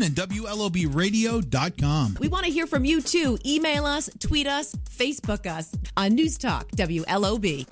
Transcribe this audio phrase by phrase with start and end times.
[0.00, 2.16] and WLOBradio.com.
[2.18, 3.38] We want to hear from you too.
[3.44, 7.66] Email us, tweet us, Facebook us on News Talk WLOB.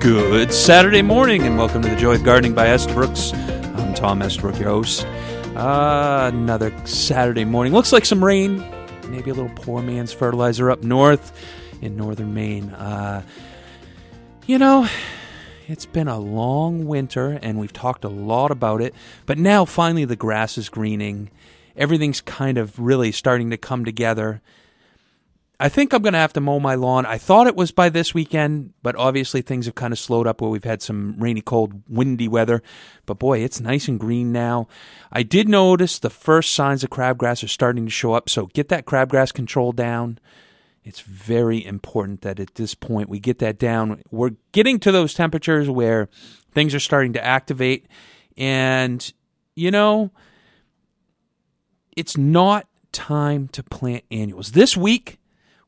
[0.00, 3.32] Good Saturday morning, and welcome to the Joy of Gardening by Estabrooks.
[3.32, 5.06] I'm Tom Estabrook, your host.
[5.56, 7.72] Uh, another Saturday morning.
[7.72, 8.58] Looks like some rain,
[9.08, 11.32] maybe a little poor man's fertilizer up north
[11.80, 12.70] in northern Maine.
[12.70, 13.22] Uh,
[14.46, 14.88] you know,
[15.68, 18.94] it's been a long winter, and we've talked a lot about it,
[19.26, 21.30] but now finally the grass is greening.
[21.76, 24.40] Everything's kind of really starting to come together.
[25.58, 27.06] I think I'm going to have to mow my lawn.
[27.06, 30.42] I thought it was by this weekend, but obviously things have kind of slowed up
[30.42, 32.62] where we've had some rainy, cold, windy weather.
[33.06, 34.68] But boy, it's nice and green now.
[35.10, 38.68] I did notice the first signs of crabgrass are starting to show up, so get
[38.68, 40.18] that crabgrass control down.
[40.86, 44.02] It's very important that at this point we get that down.
[44.12, 46.08] We're getting to those temperatures where
[46.52, 47.88] things are starting to activate.
[48.36, 49.12] And,
[49.56, 50.12] you know,
[51.96, 54.52] it's not time to plant annuals.
[54.52, 55.18] This week,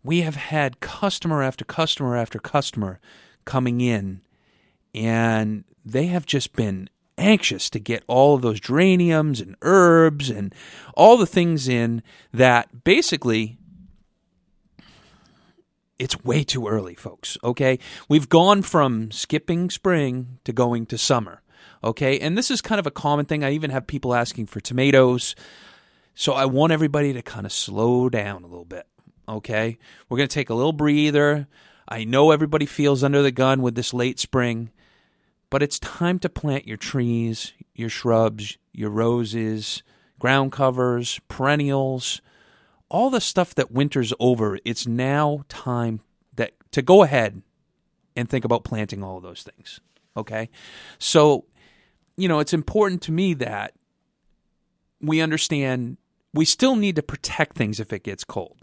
[0.04, 3.00] we have had customer after customer after customer
[3.44, 4.20] coming in,
[4.94, 10.54] and they have just been anxious to get all of those geraniums and herbs and
[10.94, 13.57] all the things in that basically
[15.98, 17.36] it's way too early, folks.
[17.42, 17.78] Okay.
[18.08, 21.42] We've gone from skipping spring to going to summer.
[21.82, 22.18] Okay.
[22.20, 23.44] And this is kind of a common thing.
[23.44, 25.34] I even have people asking for tomatoes.
[26.14, 28.86] So I want everybody to kind of slow down a little bit.
[29.28, 29.78] Okay.
[30.08, 31.48] We're going to take a little breather.
[31.88, 34.70] I know everybody feels under the gun with this late spring,
[35.50, 39.82] but it's time to plant your trees, your shrubs, your roses,
[40.18, 42.20] ground covers, perennials
[42.88, 46.00] all the stuff that winter's over, it's now time
[46.34, 47.42] that to go ahead
[48.16, 49.80] and think about planting all of those things.
[50.16, 50.48] Okay?
[50.98, 51.44] So,
[52.16, 53.74] you know, it's important to me that
[55.00, 55.98] we understand
[56.34, 58.58] we still need to protect things if it gets cold.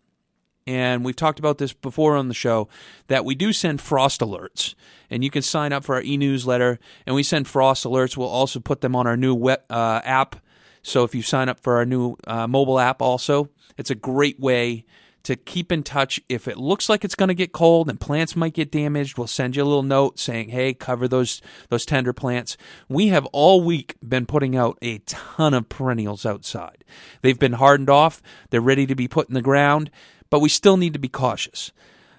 [0.68, 2.68] And we've talked about this before on the show
[3.08, 4.74] that we do send frost alerts.
[5.10, 8.18] And you can sign up for our e newsletter, and we send frost alerts.
[8.18, 10.38] We'll also put them on our new web, uh, app.
[10.82, 14.40] So if you sign up for our new uh, mobile app, also, it's a great
[14.40, 14.86] way
[15.26, 16.22] to keep in touch.
[16.30, 19.26] If it looks like it's going to get cold and plants might get damaged, we'll
[19.26, 23.64] send you a little note saying, "Hey, cover those those tender plants." We have all
[23.64, 26.84] week been putting out a ton of perennials outside.
[27.22, 28.22] They've been hardened off,
[28.52, 29.90] they're ready to be put in the ground,
[30.30, 31.72] but we still need to be cautious.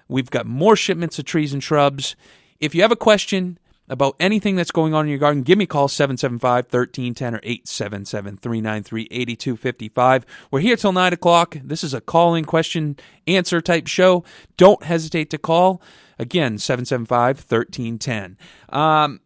[0.09, 2.15] We've got more shipments of trees and shrubs.
[2.59, 3.57] If you have a question,
[3.89, 7.39] about anything that's going on in your garden, give me a call 775 1310 or
[7.43, 10.25] 877 393 8255.
[10.51, 11.57] We're here till 9 o'clock.
[11.63, 14.23] This is a call in question answer type show.
[14.57, 15.81] Don't hesitate to call.
[16.19, 18.37] Again, 775 1310.
[18.69, 19.21] Um,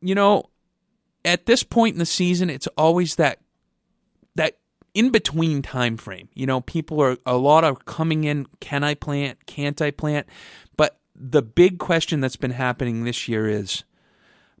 [0.00, 0.50] you know,
[1.24, 3.40] at this point in the season, it's always that
[4.36, 4.58] that
[4.94, 6.28] in between time frame.
[6.34, 8.46] You know, people are a lot are coming in.
[8.60, 9.46] Can I plant?
[9.46, 10.26] Can't I plant?
[11.18, 13.84] The big question that's been happening this year is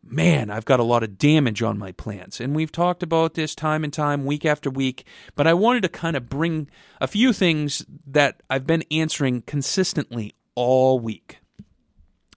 [0.08, 2.40] man, I've got a lot of damage on my plants.
[2.40, 5.88] And we've talked about this time and time, week after week, but I wanted to
[5.88, 6.68] kind of bring
[7.00, 11.38] a few things that I've been answering consistently all week.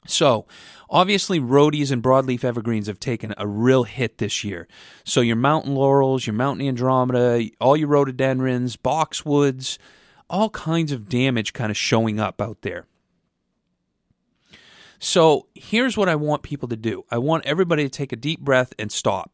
[0.07, 0.47] So,
[0.89, 4.67] obviously, rhodies and broadleaf evergreens have taken a real hit this year.
[5.03, 9.77] So, your mountain laurels, your mountain andromeda, all your rhododendrons, boxwoods,
[10.27, 12.87] all kinds of damage kind of showing up out there.
[14.99, 18.41] So here's what I want people to do I want everybody to take a deep
[18.41, 19.31] breath and stop.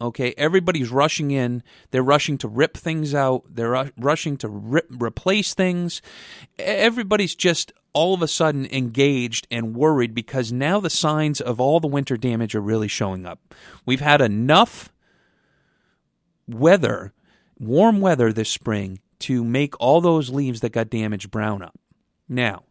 [0.00, 1.62] Okay, everybody's rushing in.
[1.90, 3.42] They're rushing to rip things out.
[3.50, 6.00] They're rushing to rip, replace things.
[6.58, 11.80] Everybody's just all of a sudden engaged and worried because now the signs of all
[11.80, 13.54] the winter damage are really showing up.
[13.84, 14.90] We've had enough
[16.48, 17.12] weather,
[17.58, 21.78] warm weather this spring to make all those leaves that got damaged brown up.
[22.26, 22.62] Now,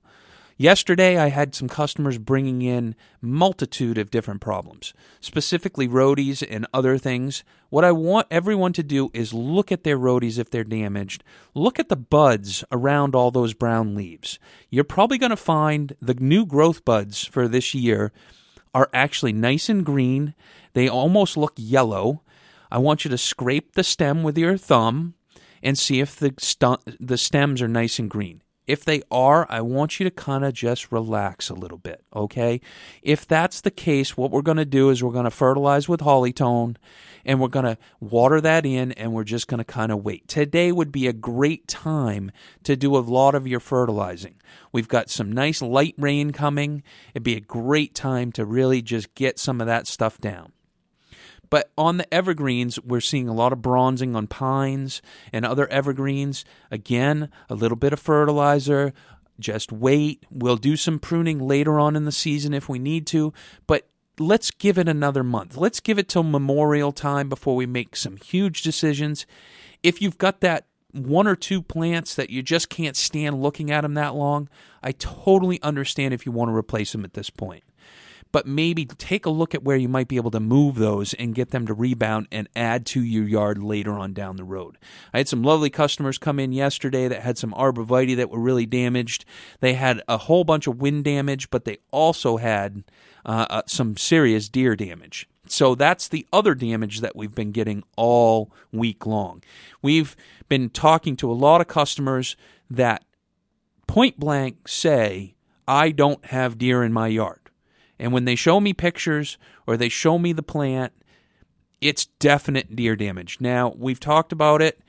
[0.61, 6.97] Yesterday, I had some customers bringing in multitude of different problems, specifically rhodies and other
[6.97, 7.45] things.
[7.69, 11.23] What I want everyone to do is look at their rhodies if they're damaged.
[11.53, 14.37] Look at the buds around all those brown leaves.
[14.69, 18.11] You're probably going to find the new growth buds for this year
[18.75, 20.35] are actually nice and green.
[20.73, 22.21] They almost look yellow.
[22.69, 25.13] I want you to scrape the stem with your thumb
[25.63, 26.33] and see if the,
[26.99, 30.53] the stems are nice and green If they are, I want you to kind of
[30.53, 32.61] just relax a little bit, okay?
[33.01, 36.01] If that's the case, what we're going to do is we're going to fertilize with
[36.01, 36.75] Hollytone
[37.25, 40.27] and we're going to water that in and we're just going to kind of wait.
[40.27, 42.31] Today would be a great time
[42.61, 44.35] to do a lot of your fertilizing.
[44.71, 46.83] We've got some nice light rain coming.
[47.15, 50.51] It'd be a great time to really just get some of that stuff down.
[51.49, 55.01] But on the evergreens, we're seeing a lot of bronzing on pines
[55.33, 56.45] and other evergreens.
[56.69, 58.93] Again, a little bit of fertilizer.
[59.39, 60.25] Just wait.
[60.29, 63.33] We'll do some pruning later on in the season if we need to.
[63.67, 63.87] But
[64.19, 65.57] let's give it another month.
[65.57, 69.25] Let's give it till Memorial time before we make some huge decisions.
[69.81, 73.81] If you've got that one or two plants that you just can't stand looking at
[73.81, 74.49] them that long,
[74.83, 77.63] I totally understand if you want to replace them at this point
[78.31, 81.35] but maybe take a look at where you might be able to move those and
[81.35, 84.77] get them to rebound and add to your yard later on down the road.
[85.13, 88.65] I had some lovely customers come in yesterday that had some arborvitae that were really
[88.65, 89.25] damaged.
[89.59, 92.83] They had a whole bunch of wind damage, but they also had
[93.25, 95.27] uh, uh, some serious deer damage.
[95.47, 99.41] So that's the other damage that we've been getting all week long.
[99.81, 100.15] We've
[100.47, 102.35] been talking to a lot of customers
[102.69, 103.03] that
[103.87, 105.35] point blank say,
[105.67, 107.48] I don't have deer in my yard.
[107.99, 109.37] And when they show me pictures
[109.67, 110.93] or they show me the plant,
[111.81, 113.37] it's definite deer damage.
[113.39, 114.79] Now, we've talked about it.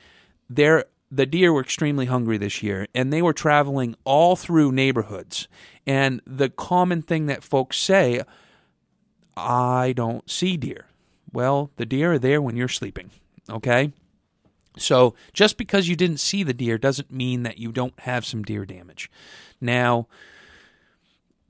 [0.48, 5.48] There the deer were extremely hungry this year and they were traveling all through neighborhoods.
[5.86, 8.22] And the common thing that folks say,
[9.36, 10.86] I don't see deer.
[11.32, 13.10] Well, the deer are there when you're sleeping,
[13.48, 13.92] okay?
[14.76, 18.42] So just because you didn't see the deer doesn't mean that you don't have some
[18.42, 19.10] deer damage.
[19.60, 20.06] Now,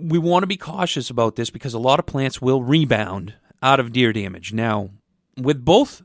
[0.00, 3.80] we want to be cautious about this because a lot of plants will rebound out
[3.80, 4.52] of deer damage.
[4.52, 4.90] Now,
[5.36, 6.02] with both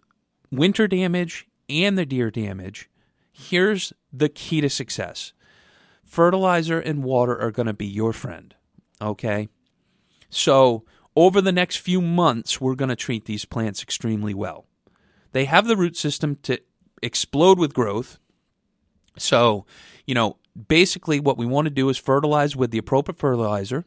[0.52, 2.90] winter damage and the deer damage,
[3.32, 5.34] here's the key to success
[6.04, 8.56] fertilizer and water are going to be your friend.
[9.02, 9.50] Okay?
[10.30, 14.66] So, over the next few months, we're going to treat these plants extremely well.
[15.32, 16.60] They have the root system to
[17.02, 18.20] explode with growth.
[19.18, 19.66] So,
[20.06, 23.86] you know, basically what we want to do is fertilize with the appropriate fertilizer.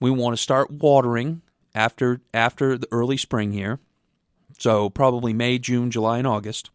[0.00, 1.42] We want to start watering
[1.74, 3.80] after after the early spring here.
[4.58, 6.70] So probably May, June, July and August.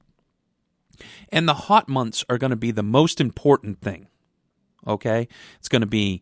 [1.29, 4.07] And the hot months are going to be the most important thing.
[4.87, 5.27] Okay?
[5.59, 6.21] It's going to be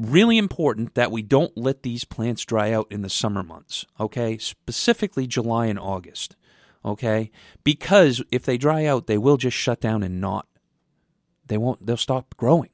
[0.00, 3.86] really important that we don't let these plants dry out in the summer months.
[4.00, 4.36] Okay?
[4.38, 6.36] Specifically July and August.
[6.84, 7.30] Okay?
[7.62, 10.46] Because if they dry out, they will just shut down and not
[11.46, 12.70] they won't they'll stop growing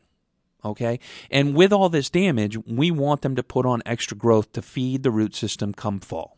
[0.64, 0.98] okay?
[1.30, 5.02] And with all this damage we want them to put on extra growth to feed
[5.02, 6.36] the root system come fall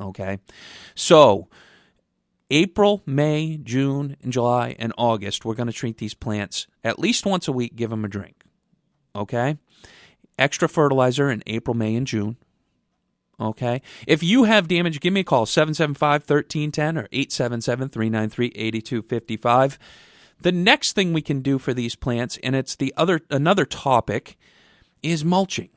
[0.00, 0.38] okay?
[0.94, 1.48] So
[2.52, 7.24] april may june and july and august we're going to treat these plants at least
[7.24, 8.42] once a week give them a drink
[9.14, 9.56] okay?
[10.38, 12.36] Extra fertilizer in april may and june
[13.40, 13.82] okay?
[14.06, 19.78] If you have damage give me a call 775-1310 or 877-393-8255
[20.42, 24.38] the next thing we can do for these plants, and it's the other another topic,
[25.02, 25.70] is mulching.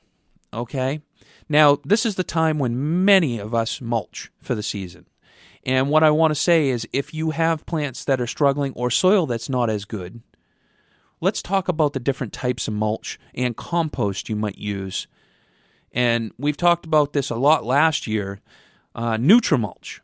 [0.53, 1.01] Okay?
[1.49, 5.05] Now, this is the time when many of us mulch for the season.
[5.65, 8.89] And what I want to say is if you have plants that are struggling or
[8.89, 10.21] soil that's not as good,
[11.21, 15.07] let's talk about the different types of mulch and compost you might use.
[15.91, 18.41] And we've talked about this a lot last year.
[18.95, 19.99] Uh, Nutrimulch.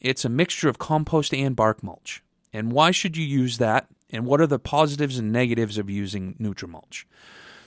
[0.00, 2.22] It's a mixture of compost and bark mulch.
[2.52, 3.88] And why should you use that?
[4.12, 7.04] And what are the positives and negatives of using Nutrimulch.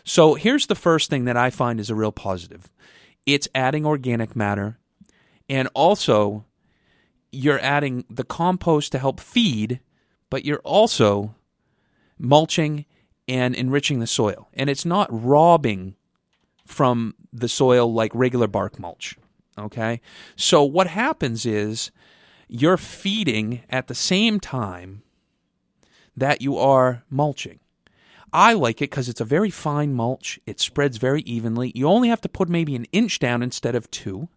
[0.03, 2.71] So here's the first thing that I find is a real positive.
[3.25, 4.78] It's adding organic matter
[5.49, 6.45] and also
[7.31, 9.80] you're adding the compost to help feed,
[10.30, 11.35] but you're also
[12.18, 12.85] mulching
[13.28, 14.47] and enriching the soil.
[14.54, 15.95] And it's not robbing
[16.66, 19.18] from the soil like regular bark mulch.
[19.57, 20.02] Okay?
[20.35, 21.92] So what happens is
[22.47, 25.02] you're feeding at the same time
[26.16, 27.60] that you are mulching.
[28.31, 30.40] I like it because it's a very fine mulch.
[30.45, 31.72] It spreads very evenly.
[31.74, 34.28] You only have to put maybe an inch down instead of two.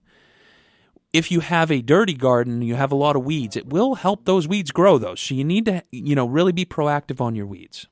[1.12, 4.24] If you have a dirty garden, you have a lot of weeds, it will help
[4.24, 5.14] those weeds grow though.
[5.14, 7.86] So you need to, you know, really be proactive on your weeds.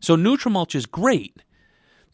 [0.00, 1.42] So Nutrimulch is great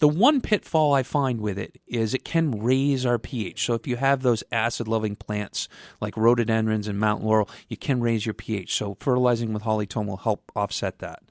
[0.05, 3.65] the one pitfall I find with it is it can raise our pH.
[3.65, 5.67] So if you have those acid loving plants
[5.99, 8.75] like rhododendrons and mountain laurel, you can raise your pH.
[8.75, 11.23] So fertilizing with Hollytone will help offset that.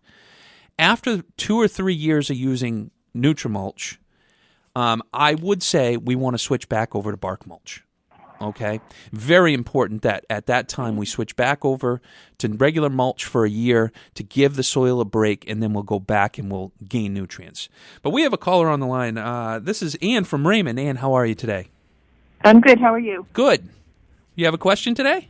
[0.79, 3.97] After two or three years of using Nutrimulch,
[4.75, 7.83] um, I would say we want to switch back over to bark mulch.
[8.43, 8.81] Okay,
[9.11, 12.01] very important that at that time we switch back over
[12.39, 15.83] to regular mulch for a year to give the soil a break, and then we'll
[15.83, 17.69] go back and we'll gain nutrients.
[18.01, 19.17] But we have a caller on the line.
[19.17, 20.79] Uh, this is Ann from Raymond.
[20.79, 21.69] Ann, how are you today?
[22.43, 22.79] I'm good.
[22.79, 23.25] How are you?
[23.33, 23.69] Good.
[24.35, 25.29] You have a question today?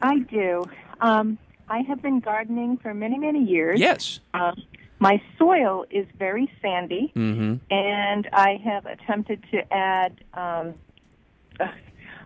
[0.00, 0.64] I do.
[1.00, 1.36] Um,
[1.68, 3.78] I have been gardening for many, many years.
[3.80, 4.20] Yes.
[4.32, 4.62] Um,
[4.98, 7.56] my soil is very sandy, Mm-hmm.
[7.70, 10.74] and I have attempted to add um,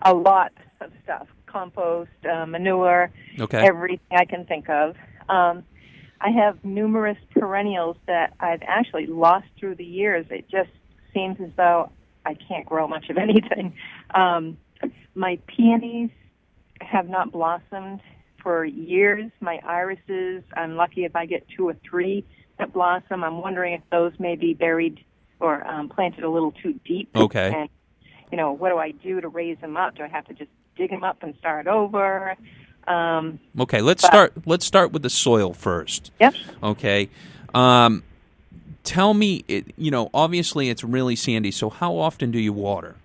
[0.02, 3.66] a lot of stuff compost, uh, manure, Okay.
[3.66, 4.96] everything I can think of.
[5.28, 5.64] Um,
[6.20, 10.26] I have numerous perennials that I've actually lost through the years.
[10.30, 10.70] It just
[11.14, 11.90] seems as though
[12.24, 13.74] I can't grow much of anything.
[14.14, 14.58] Um,
[15.14, 16.10] my peonies
[16.80, 18.00] have not blossomed
[18.42, 19.30] for years.
[19.40, 22.24] My irises, I'm lucky if I get two or three
[22.58, 23.24] that blossom.
[23.24, 25.04] I'm wondering if those may be buried
[25.40, 27.10] or um, planted a little too deep.
[27.16, 27.52] Okay.
[27.54, 27.68] And,
[28.30, 29.96] you know, what do I do to raise them up?
[29.96, 32.36] Do I have to just dig them up and start over?
[32.86, 33.80] Um, Okay.
[33.80, 34.32] Let's But- start.
[34.46, 36.10] Let's start with the soil first.
[36.20, 36.34] yep.
[36.62, 37.08] Okay.
[37.54, 38.02] Um,
[38.84, 41.50] tell me, it, you know, obviously it's really sandy.
[41.50, 42.96] So how often do you water?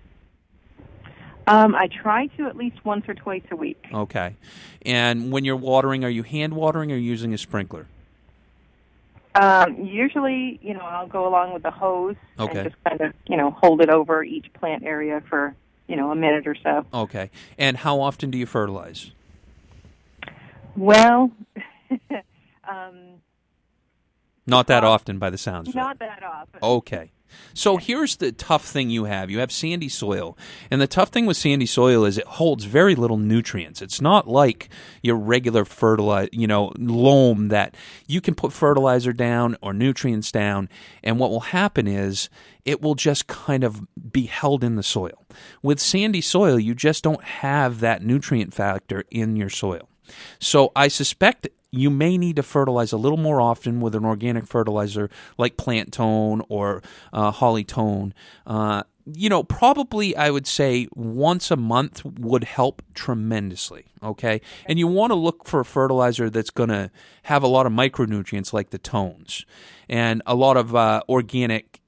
[1.47, 3.83] Um, I try to at least once or twice a week.
[3.93, 4.35] Okay.
[4.83, 7.85] And when you're watering, are you hand watering or using a sprinkler?
[9.35, 12.59] Um, usually, you know, I'll go along with the hose Okay.
[12.61, 15.55] and just kind of, you know, hold it over each plant area for,
[15.87, 16.85] you know, a minute or so.
[16.93, 17.29] Okay.
[17.57, 19.11] And how often do you fertilize?
[20.77, 21.31] Well,
[22.69, 23.21] um,
[24.47, 25.79] Not that often, by the sounds of it.
[25.79, 26.59] not that often.
[26.63, 27.11] Okay.
[27.53, 29.29] So here's the tough thing you have.
[29.29, 30.37] You have sandy soil.
[30.69, 33.81] And the tough thing with sandy soil is it holds very little nutrients.
[33.81, 34.69] It's not like
[35.01, 37.75] your regular fertilizer, you know, loam that
[38.07, 40.69] you can put fertilizer down or nutrients down
[41.03, 42.29] and what will happen is
[42.65, 45.25] it will just kind of be held in the soil.
[45.61, 49.87] With sandy soil, you just don't have that nutrient factor in your soil.
[50.39, 54.47] So I suspect you may need to fertilize a little more often with an organic
[54.47, 56.81] fertilizer like plant tone or
[57.13, 58.13] uh, holly tone.
[58.45, 63.85] Uh, you know, probably I would say once a month would help tremendously.
[64.01, 64.41] Okay.
[64.65, 66.89] And you want to look for a fertilizer that's going to
[67.23, 69.45] have a lot of micronutrients like the tones
[69.87, 71.81] and a lot of uh, organic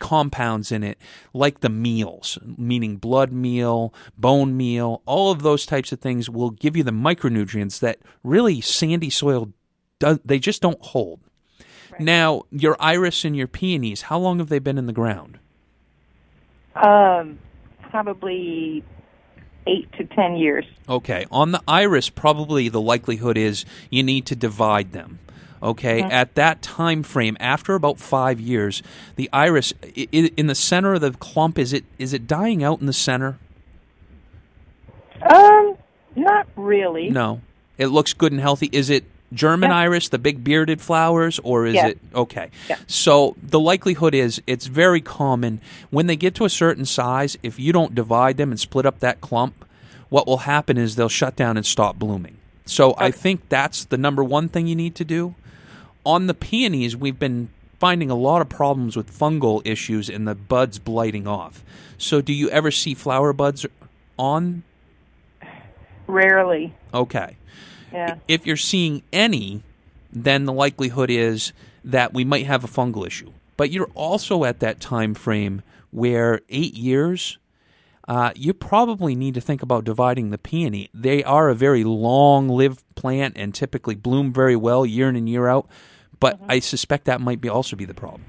[0.00, 0.98] compounds in it,
[1.32, 6.50] like the meals, meaning blood meal, bone meal, all of those types of things will
[6.50, 9.52] give you the micronutrients that really sandy soil
[9.98, 10.18] does.
[10.24, 11.20] They just don't hold.
[11.98, 15.38] Now, your iris and your peonies, how long have they been in the ground?
[16.76, 17.38] Um,
[17.90, 18.84] probably
[19.66, 20.64] eight to ten years.
[20.88, 25.18] Okay, on the iris, probably the likelihood is you need to divide them.
[25.62, 28.82] Okay, at that time frame, after about five years,
[29.16, 32.62] the iris i- i- in the center of the clump is it is it dying
[32.62, 33.38] out in the center?
[35.22, 35.76] Um,
[36.16, 37.10] not really.
[37.10, 37.40] No,
[37.76, 38.68] it looks good and healthy.
[38.72, 39.78] Is it German Yeah.
[39.78, 41.88] iris, the big bearded flowers, or is Yeah.
[41.88, 42.50] it okay?
[42.68, 42.76] Yeah.
[42.86, 45.60] So the likelihood is it's very common
[45.90, 47.36] when they get to a certain size.
[47.42, 49.64] If you don't divide them and split up that clump,
[50.08, 52.36] what will happen is they'll shut down and stop blooming.
[52.64, 55.34] So I think that's the number one thing you need to do.
[56.08, 60.34] On the peonies, we've been finding a lot of problems with fungal issues and the
[60.34, 61.62] buds blighting off.
[61.98, 63.66] So do you ever see flower buds
[64.18, 64.62] on?
[66.06, 66.74] Rarely.
[66.94, 67.36] Okay.
[67.92, 68.16] Yeah.
[68.26, 69.62] If you're seeing any,
[70.10, 71.52] then the likelihood is
[71.84, 73.30] that we might have a fungal issue.
[73.58, 75.60] But you're also at that time frame
[75.90, 77.36] where eight years,
[78.08, 80.88] uh, you probably need to think about dividing the peony.
[80.94, 85.48] They are a very long-lived plant and typically bloom very well year in and year
[85.48, 85.68] out.
[86.20, 88.24] But I suspect that might be also be the problem.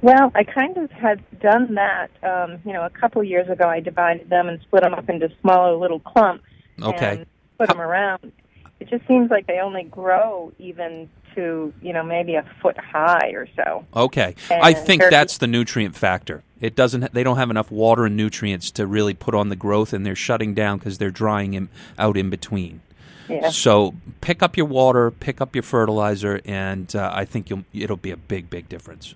[0.00, 2.10] Well, I kind of had done that.
[2.22, 5.28] Um, you know, a couple years ago, I divided them and split them up into
[5.40, 6.44] smaller little clumps.
[6.80, 7.16] Okay.
[7.18, 7.26] And
[7.58, 8.32] put them around.
[8.78, 13.30] It just seems like they only grow even to you know maybe a foot high
[13.34, 13.84] or so.
[13.94, 16.42] Okay, I think that's the nutrient factor.
[16.60, 17.12] It doesn't.
[17.12, 20.16] They don't have enough water and nutrients to really put on the growth, and they're
[20.16, 21.68] shutting down because they're drying in,
[21.98, 22.80] out in between.
[23.28, 23.50] Yeah.
[23.50, 27.96] So pick up your water, pick up your fertilizer, and uh, I think you'll it'll
[27.96, 29.14] be a big, big difference.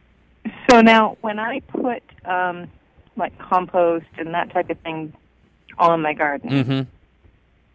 [0.70, 2.68] So now, when I put um,
[3.16, 5.12] like compost and that type of thing
[5.78, 6.80] on my garden, Mm-hmm.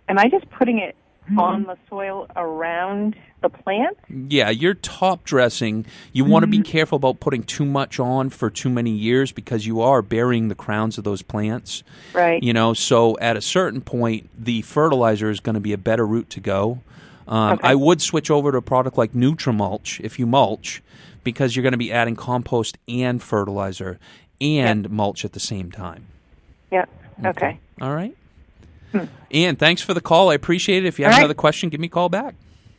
[0.10, 0.96] am I just putting it
[1.38, 3.98] on the soil around the plant?
[4.10, 5.86] Yeah, you're top dressing.
[6.14, 9.66] You want to be careful about putting too much on for too many years because
[9.66, 11.84] you are burying the crowns of those plants.
[12.14, 12.42] Right.
[12.42, 16.06] You know, so at a certain point, the fertilizer is going to be a better
[16.06, 16.82] route to go.
[17.28, 17.68] Um, Okay.
[17.68, 20.82] I would switch over to a product like Nutrimulch if you mulch,
[21.24, 24.00] because you're going to be adding compost and fertilizer
[24.40, 26.06] and mulch at the same time.
[26.72, 26.86] Yeah.
[27.26, 27.60] Okay.
[27.82, 28.16] All right.
[28.92, 29.06] Hmm.
[29.34, 30.30] Ian, thanks for the call.
[30.30, 30.88] I appreciate it.
[30.88, 31.20] If you have right.
[31.20, 32.36] another question, give me a call back.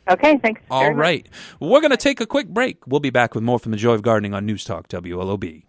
[0.09, 0.37] Okay.
[0.37, 0.61] Thanks.
[0.71, 1.23] All right.
[1.23, 1.31] much.
[1.59, 2.87] We're going to take a quick break.
[2.87, 5.63] We'll be back with more from the Joy of Gardening on News Talk WLOB.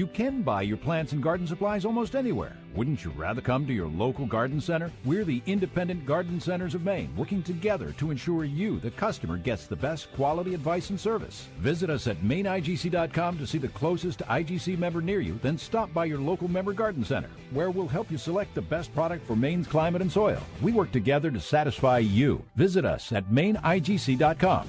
[0.00, 2.56] You can buy your plants and garden supplies almost anywhere.
[2.74, 4.90] Wouldn't you rather come to your local garden center?
[5.04, 9.66] We're the Independent Garden Centers of Maine, working together to ensure you, the customer, gets
[9.66, 11.48] the best quality advice and service.
[11.58, 16.06] Visit us at maineigc.com to see the closest IGC member near you, then stop by
[16.06, 19.66] your local member garden center, where we'll help you select the best product for Maine's
[19.66, 20.40] climate and soil.
[20.62, 22.42] We work together to satisfy you.
[22.56, 24.66] Visit us at maineigc.com.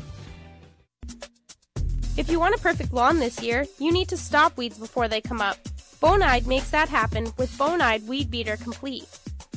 [2.17, 5.21] If you want a perfect lawn this year, you need to stop weeds before they
[5.21, 5.57] come up.
[6.01, 9.07] Bonide makes that happen with Bonide Weed Beater Complete.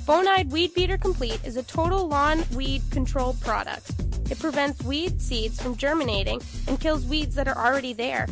[0.07, 3.91] Bonide Weed Beater Complete is a total lawn weed control product.
[4.31, 8.29] It prevents weed seeds from germinating and kills weeds that are already there.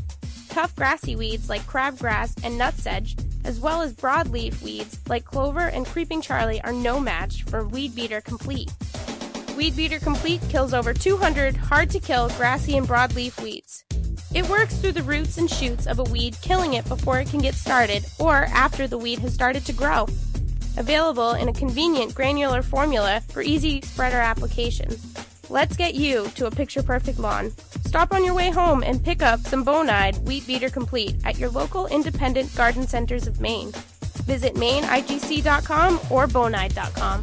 [0.48, 5.84] Tough grassy weeds like crabgrass and nutsedge, as well as broadleaf weeds like clover and
[5.84, 8.70] creeping charlie are no match for Weed Beater Complete.
[9.56, 13.84] Weed Beater Complete kills over 200 hard to kill grassy and broadleaf weeds.
[14.34, 17.40] It works through the roots and shoots of a weed, killing it before it can
[17.40, 20.06] get started or after the weed has started to grow.
[20.78, 24.88] Available in a convenient granular formula for easy spreader application.
[25.50, 27.50] Let's get you to a picture perfect lawn.
[27.84, 31.50] Stop on your way home and pick up some Bonide Weed Beater Complete at your
[31.50, 33.70] local independent garden centers of Maine.
[34.24, 37.22] Visit maineigc.com or bonide.com.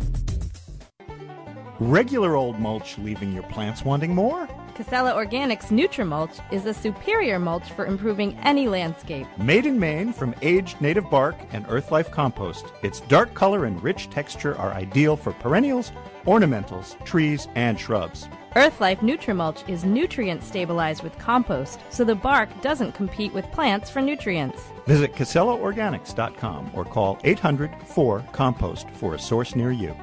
[1.79, 4.47] Regular old mulch leaving your plants wanting more?
[4.79, 9.27] Casella Organics Nutrimulch is a superior mulch for improving any landscape.
[9.37, 14.09] Made in Maine from aged native bark and earthlife compost, its dark color and rich
[14.09, 15.91] texture are ideal for perennials,
[16.23, 18.29] ornamentals, trees, and shrubs.
[18.55, 23.99] Earthlife Nutrimulch is nutrient stabilized with compost, so the bark doesn't compete with plants for
[23.99, 24.63] nutrients.
[24.87, 29.93] Visit CasellaOrganics.com or call 800 4 Compost for a source near you.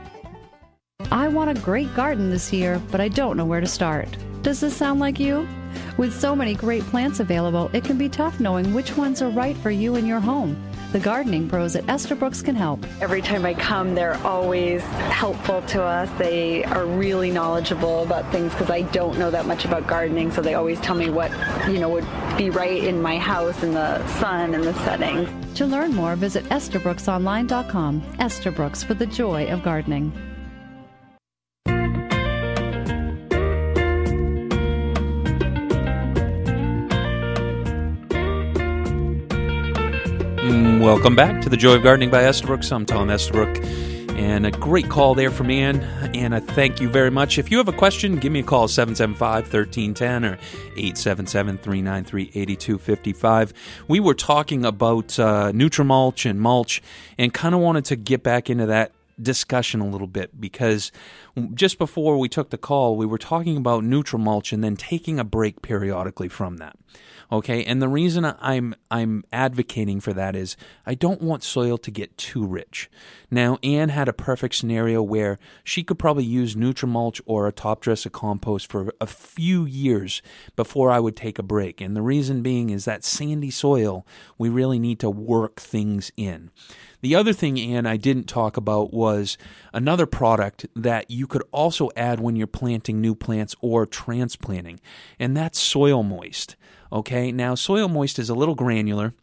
[1.10, 4.08] I want a great garden this year, but I don't know where to start.
[4.46, 5.44] Does this sound like you?
[5.96, 9.56] With so many great plants available, it can be tough knowing which ones are right
[9.56, 10.56] for you and your home.
[10.92, 12.86] The gardening pros at Estabrooks can help.
[13.00, 16.08] Every time I come, they're always helpful to us.
[16.16, 20.42] They are really knowledgeable about things because I don't know that much about gardening, so
[20.42, 21.32] they always tell me what,
[21.68, 22.06] you know, would
[22.38, 25.28] be right in my house and the sun and the settings.
[25.58, 28.16] To learn more, visit EstabrooksOnline.com.
[28.20, 30.35] Estabrooks for the joy of gardening.
[40.86, 42.62] Welcome back to the Joy of Gardening by Estabrook.
[42.70, 43.58] I'm Tom Estabrook,
[44.16, 45.80] and a great call there from Ann.
[46.14, 47.40] And I thank you very much.
[47.40, 50.34] If you have a question, give me a call 775 1310 or
[50.76, 53.52] 877 393 8255.
[53.88, 56.80] We were talking about uh, Nutrimulch and mulch,
[57.18, 60.92] and kind of wanted to get back into that discussion a little bit because
[61.54, 65.24] just before we took the call, we were talking about Nutrimulch and then taking a
[65.24, 66.76] break periodically from that.
[67.30, 71.90] Okay, and the reason I'm I'm advocating for that is I don't want soil to
[71.90, 72.88] get too rich.
[73.30, 77.80] Now, Anne had a perfect scenario where she could probably use Nutrimulch or a top
[77.80, 80.22] dress of compost for a few years
[80.54, 81.80] before I would take a break.
[81.80, 84.06] And the reason being is that sandy soil,
[84.38, 86.50] we really need to work things in.
[87.00, 89.36] The other thing, Anne, I didn't talk about was
[89.72, 94.80] another product that you could also add when you're planting new plants or transplanting,
[95.18, 96.56] and that's Soil Moist.
[96.92, 99.14] Okay, now Soil Moist is a little granular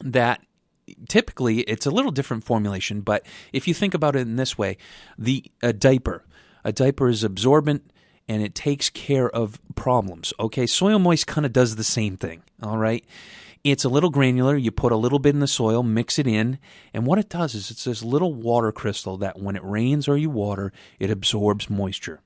[0.00, 0.40] that
[1.08, 4.76] typically it's a little different formulation, but if you think about it in this way,
[5.16, 6.24] the a diaper,
[6.64, 7.90] a diaper is absorbent
[8.28, 10.32] and it takes care of problems.
[10.38, 12.42] Okay, Soil Moist kind of does the same thing.
[12.62, 13.04] All right.
[13.64, 14.56] It's a little granular.
[14.56, 16.58] You put a little bit in the soil, mix it in,
[16.94, 20.16] and what it does is it's this little water crystal that when it rains or
[20.16, 22.20] you water, it absorbs moisture.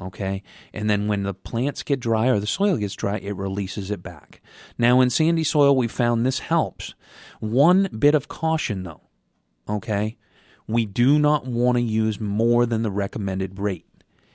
[0.00, 3.90] Okay, and then when the plants get dry or the soil gets dry, it releases
[3.90, 4.40] it back.
[4.78, 6.94] Now, in sandy soil, we found this helps.
[7.38, 9.02] One bit of caution though,
[9.68, 10.16] okay,
[10.66, 13.84] we do not want to use more than the recommended rate.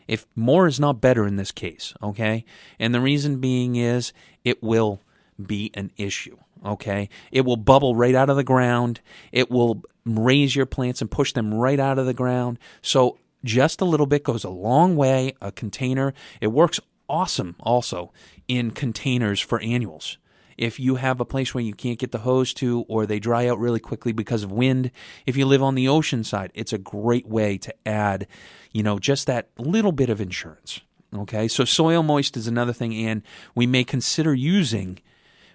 [0.08, 2.46] If more is not better in this case, okay,
[2.78, 5.02] and the reason being is it will
[5.44, 6.38] be an issue.
[6.64, 9.02] Okay, it will bubble right out of the ground.
[9.32, 12.60] It will raise your plants and push them right out of the ground.
[12.82, 15.36] So just a little bit goes a long way.
[15.42, 18.12] A container, it works awesome also
[18.48, 20.18] in containers for annuals.
[20.58, 23.48] If you have a place where you can't get the hose to, or they dry
[23.48, 24.90] out really quickly because of wind,
[25.26, 28.28] if you live on the ocean side, it's a great way to add,
[28.72, 30.80] you know, just that little bit of insurance.
[31.14, 33.22] Okay, so soil moist is another thing, and
[33.54, 35.00] we may consider using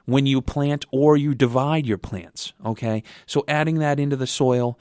[0.05, 2.53] when you plant or you divide your plants.
[2.65, 4.79] Okay, so adding that into the soil,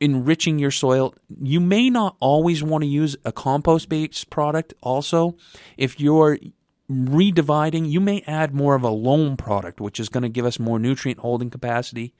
[0.00, 1.14] enriching your soil.
[1.40, 5.36] You may not always want to use a compost based product, also.
[5.76, 6.38] If you're
[6.90, 10.58] redividing, you may add more of a loam product, which is going to give us
[10.58, 12.14] more nutrient holding capacity.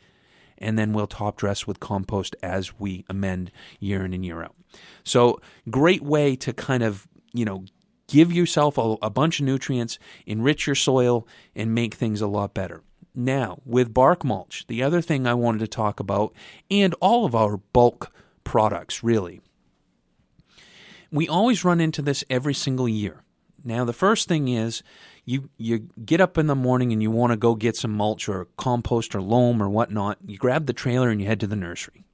[0.58, 4.54] And then we'll top dress with compost as we amend year in and year out.
[5.04, 7.64] So, great way to kind of, you know,
[8.08, 12.54] give yourself a, a bunch of nutrients, enrich your soil, and make things a lot
[12.54, 12.82] better.
[13.16, 16.34] Now, with bark mulch, the other thing I wanted to talk about,
[16.70, 18.12] and all of our bulk
[18.44, 19.40] products really,
[21.10, 23.22] we always run into this every single year.
[23.64, 24.82] Now, the first thing is
[25.24, 28.28] you you get up in the morning and you want to go get some mulch
[28.28, 30.18] or compost or loam or whatnot.
[30.26, 32.04] You grab the trailer and you head to the nursery.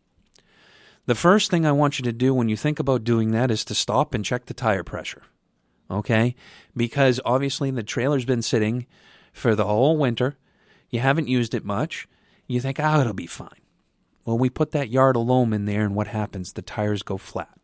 [1.06, 3.64] The first thing I want you to do when you think about doing that is
[3.66, 5.22] to stop and check the tire pressure
[5.92, 6.34] okay?
[6.76, 8.86] Because obviously the trailer's been sitting
[9.32, 10.36] for the whole winter.
[10.92, 12.06] You haven't used it much.
[12.46, 13.48] You think, oh, it'll be fine.
[14.24, 16.52] Well, we put that yard of loam in there, and what happens?
[16.52, 17.58] The tires go flat.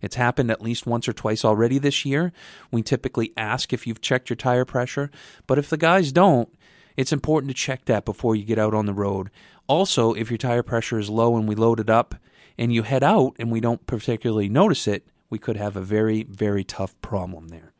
[0.00, 2.32] It's happened at least once or twice already this year.
[2.70, 5.10] We typically ask if you've checked your tire pressure,
[5.46, 6.48] but if the guys don't,
[6.96, 9.30] it's important to check that before you get out on the road.
[9.66, 12.14] Also, if your tire pressure is low and we load it up
[12.56, 16.22] and you head out and we don't particularly notice it, we could have a very,
[16.22, 17.72] very tough problem there.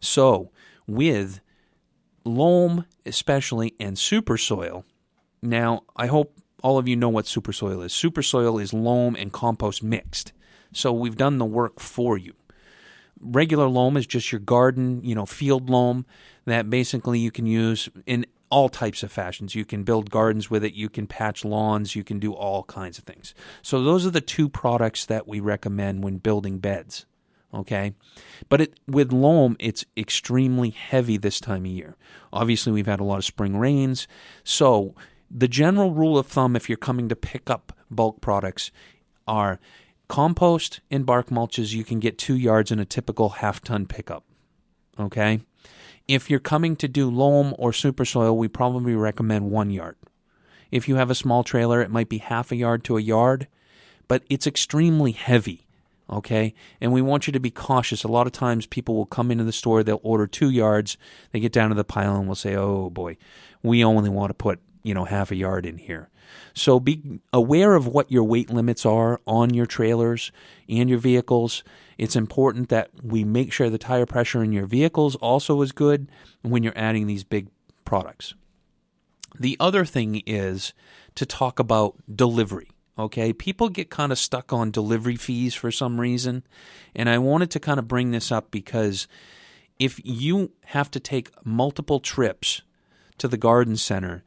[0.00, 0.50] So,
[0.86, 1.40] with
[2.24, 4.84] loam, especially, and super soil,
[5.42, 7.92] now I hope all of you know what super soil is.
[7.92, 10.32] Super soil is loam and compost mixed.
[10.72, 12.34] So, we've done the work for you.
[13.20, 16.04] Regular loam is just your garden, you know, field loam
[16.46, 19.54] that basically you can use in all types of fashions.
[19.54, 22.98] You can build gardens with it, you can patch lawns, you can do all kinds
[22.98, 23.34] of things.
[23.62, 27.06] So, those are the two products that we recommend when building beds
[27.54, 27.94] okay?
[28.48, 31.96] But it, with loam, it's extremely heavy this time of year.
[32.32, 34.08] Obviously, we've had a lot of spring rains.
[34.42, 34.94] So,
[35.30, 38.70] the general rule of thumb, if you're coming to pick up bulk products,
[39.26, 39.58] are
[40.08, 44.24] compost and bark mulches, you can get two yards in a typical half ton pickup,
[44.98, 45.40] okay?
[46.06, 49.96] If you're coming to do loam or super soil, we probably recommend one yard.
[50.70, 53.48] If you have a small trailer, it might be half a yard to a yard,
[54.06, 55.63] but it's extremely heavy
[56.08, 56.54] okay?
[56.80, 58.04] And we want you to be cautious.
[58.04, 60.96] A lot of times people will come into the store, they'll order two yards,
[61.32, 63.16] they get down to the pile and we'll say, oh boy,
[63.62, 66.10] we only want to put, you know, half a yard in here.
[66.54, 70.32] So be aware of what your weight limits are on your trailers
[70.68, 71.62] and your vehicles.
[71.98, 76.10] It's important that we make sure the tire pressure in your vehicles also is good
[76.42, 77.48] when you're adding these big
[77.84, 78.34] products.
[79.38, 80.74] The other thing is
[81.16, 82.68] to talk about delivery.
[82.96, 86.44] Okay, people get kind of stuck on delivery fees for some reason.
[86.94, 89.08] And I wanted to kind of bring this up because
[89.78, 92.62] if you have to take multiple trips
[93.18, 94.22] to the garden center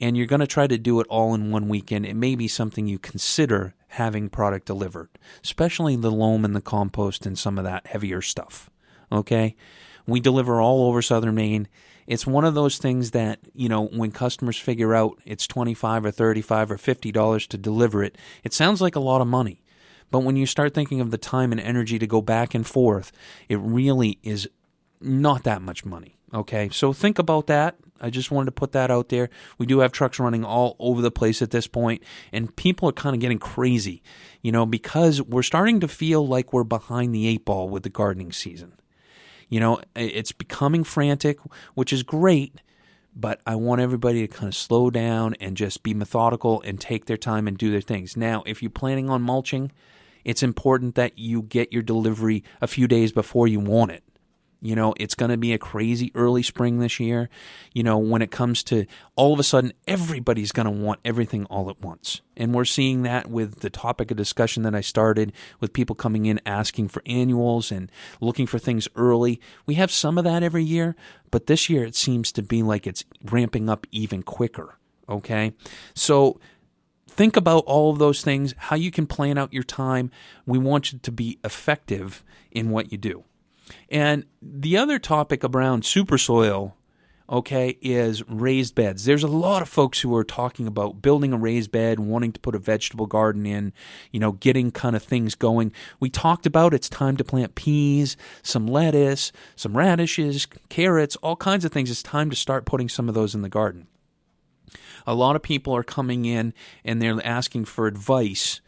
[0.00, 2.48] and you're going to try to do it all in one weekend, it may be
[2.48, 5.08] something you consider having product delivered,
[5.42, 8.70] especially the loam and the compost and some of that heavier stuff.
[9.10, 9.56] Okay,
[10.06, 11.68] we deliver all over southern Maine.
[12.06, 16.10] It's one of those things that you know when customers figure out it's 25 or
[16.10, 19.62] 35 or 50 dollars to deliver it it sounds like a lot of money.
[20.10, 23.12] But when you start thinking of the time and energy to go back and forth
[23.48, 24.48] it really is
[25.00, 26.70] not that much money okay?
[26.70, 27.76] So think about that.
[28.00, 29.28] I just wanted to put that out there.
[29.58, 32.92] We do have trucks running all over the place at this point and people are
[32.92, 34.02] kind of getting crazy
[34.42, 37.88] you know because we're starting to feel like we're behind the eight ball with the
[37.88, 38.74] gardening season
[39.52, 41.38] you know, it's becoming frantic,
[41.74, 42.62] which is great,
[43.14, 47.04] but I want everybody to kind of slow down and just be methodical and take
[47.04, 48.16] their time and do their things.
[48.16, 49.70] Now, if you're planning on mulching,
[50.24, 54.02] it's important that you get your delivery a few days before you want it.
[54.64, 57.28] You know, it's going to be a crazy early spring this year.
[57.72, 61.46] You know, when it comes to all of a sudden, everybody's going to want everything
[61.46, 62.20] all at once.
[62.36, 66.26] And we're seeing that with the topic of discussion that I started with people coming
[66.26, 69.40] in asking for annuals and looking for things early.
[69.66, 70.94] We have some of that every year,
[71.32, 74.78] but this year it seems to be like it's ramping up even quicker.
[75.08, 75.54] Okay.
[75.96, 76.38] So,
[77.08, 80.12] think about all of those things, how you can plan out your time.
[80.46, 82.22] We want you to be effective
[82.52, 83.24] in what you do.
[83.88, 86.76] And the other topic around super soil,
[87.28, 89.04] okay, is raised beds.
[89.04, 92.40] There's a lot of folks who are talking about building a raised bed, wanting to
[92.40, 93.72] put a vegetable garden in,
[94.10, 95.72] you know, getting kind of things going.
[95.98, 101.64] We talked about it's time to plant peas, some lettuce, some radishes, carrots, all kinds
[101.64, 101.90] of things.
[101.90, 103.86] It's time to start putting some of those in the garden.
[105.06, 106.54] A lot of people are coming in
[106.84, 108.60] and they're asking for advice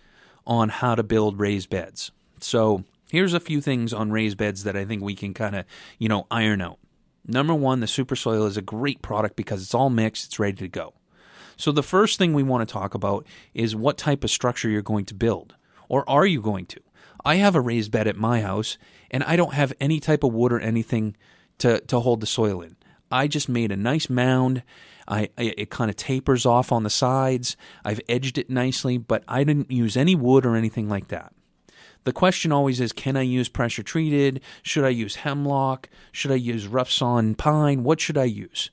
[0.47, 2.11] on how to build raised beds.
[2.41, 2.85] So,
[3.15, 5.67] Here's a few things on raised beds that I think we can kind of,
[6.01, 6.81] you know, iron out.
[7.25, 10.57] Number one, the super soil is a great product because it's all mixed, it's ready
[10.57, 10.95] to go.
[11.57, 13.25] So the first thing we want to talk about
[13.55, 15.55] is what type of structure you're going to build,
[15.89, 16.81] or are you going to?
[17.25, 18.79] I have a raised bed at my house,
[19.13, 21.17] and I don't have any type of wood or anything
[21.59, 22.75] to, to hold the soil in.
[23.13, 24.65] I just made a nice mound.
[25.07, 27.57] I, I it kind of tapers off on the sides.
[27.85, 31.33] I've edged it nicely, but I didn't use any wood or anything like that.
[32.05, 34.41] The question always is can I use pressure treated?
[34.63, 35.89] Should I use hemlock?
[36.13, 37.83] Should I use rough sawn pine?
[37.83, 38.71] What should I use?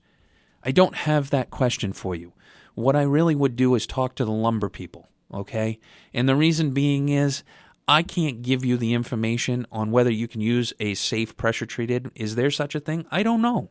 [0.64, 2.34] I don't have that question for you.
[2.76, 5.80] What I really would do is talk to the lumber people, okay?
[6.14, 7.44] And the reason being is
[7.88, 12.12] I can't give you the information on whether you can use a safe pressure treated.
[12.16, 13.06] Is there such a thing?
[13.12, 13.70] I don't know.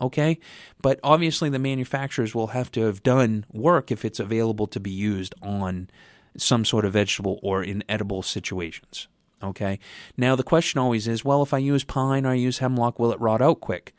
[0.00, 0.38] Okay?
[0.80, 4.90] But obviously, the manufacturers will have to have done work if it's available to be
[4.90, 5.90] used on
[6.36, 9.08] some sort of vegetable or in edible situations.
[9.42, 9.78] Okay.
[10.16, 13.12] Now the question always is, well, if I use pine or I use hemlock, will
[13.12, 13.94] it rot out quick?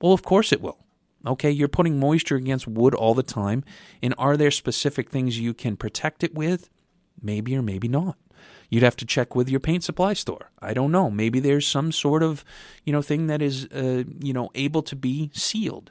[0.00, 0.78] Well, of course it will.
[1.26, 3.62] Okay, you're putting moisture against wood all the time,
[4.02, 6.70] and are there specific things you can protect it with?
[7.20, 8.16] Maybe or maybe not.
[8.70, 10.50] You'd have to check with your paint supply store.
[10.60, 11.10] I don't know.
[11.10, 12.42] Maybe there's some sort of,
[12.84, 15.90] you know, thing that is, uh, you know, able to be sealed.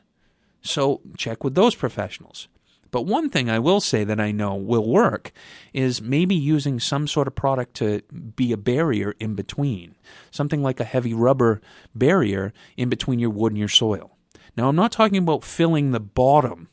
[0.62, 2.48] So check with those professionals.
[2.92, 5.32] But one thing I will say that I know will work
[5.74, 8.02] is maybe using some sort of product to
[8.36, 9.96] be a barrier in between,
[10.32, 11.62] something like a heavy rubber
[11.94, 14.18] barrier in between your wood and your soil.
[14.58, 16.70] Now, I'm not talking about filling the bottom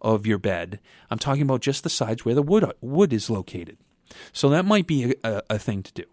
[0.00, 3.78] of your bed, I'm talking about just the sides where the wood, wood is located.
[4.32, 6.04] So that might be a, a thing to do.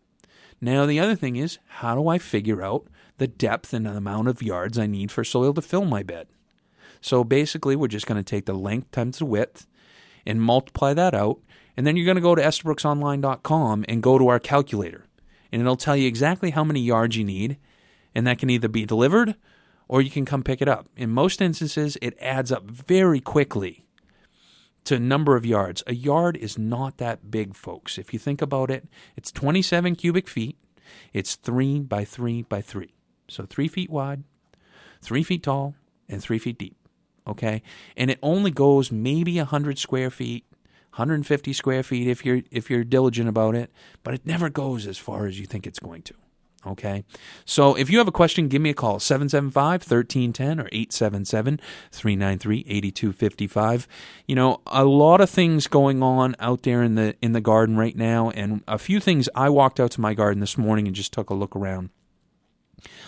[0.62, 4.30] Now, the other thing is, how do I figure out the depth and the amount
[4.30, 6.27] of yards I need for soil to fill my bed?
[7.01, 9.67] So basically, we're just going to take the length times the width
[10.25, 11.39] and multiply that out.
[11.75, 15.05] And then you're going to go to estabrooksonline.com and go to our calculator.
[15.51, 17.57] And it'll tell you exactly how many yards you need.
[18.13, 19.35] And that can either be delivered
[19.87, 20.87] or you can come pick it up.
[20.95, 23.85] In most instances, it adds up very quickly
[24.83, 25.83] to number of yards.
[25.87, 27.97] A yard is not that big, folks.
[27.97, 30.57] If you think about it, it's 27 cubic feet.
[31.13, 32.93] It's 3 by 3 by 3.
[33.27, 34.23] So 3 feet wide,
[35.01, 35.75] 3 feet tall,
[36.09, 36.81] and 3 feet deep
[37.27, 37.62] okay?
[37.95, 40.45] And it only goes maybe 100 square feet,
[40.91, 43.71] 150 square feet if you're if you're diligent about it,
[44.03, 46.13] but it never goes as far as you think it's going to.
[46.65, 47.03] Okay.
[47.43, 51.60] So if you have a question, give me a call 775 1310 or 877
[51.91, 53.88] 393 8255.
[54.27, 57.77] You know, a lot of things going on out there in the in the garden
[57.77, 60.95] right now and a few things I walked out to my garden this morning and
[60.95, 61.89] just took a look around.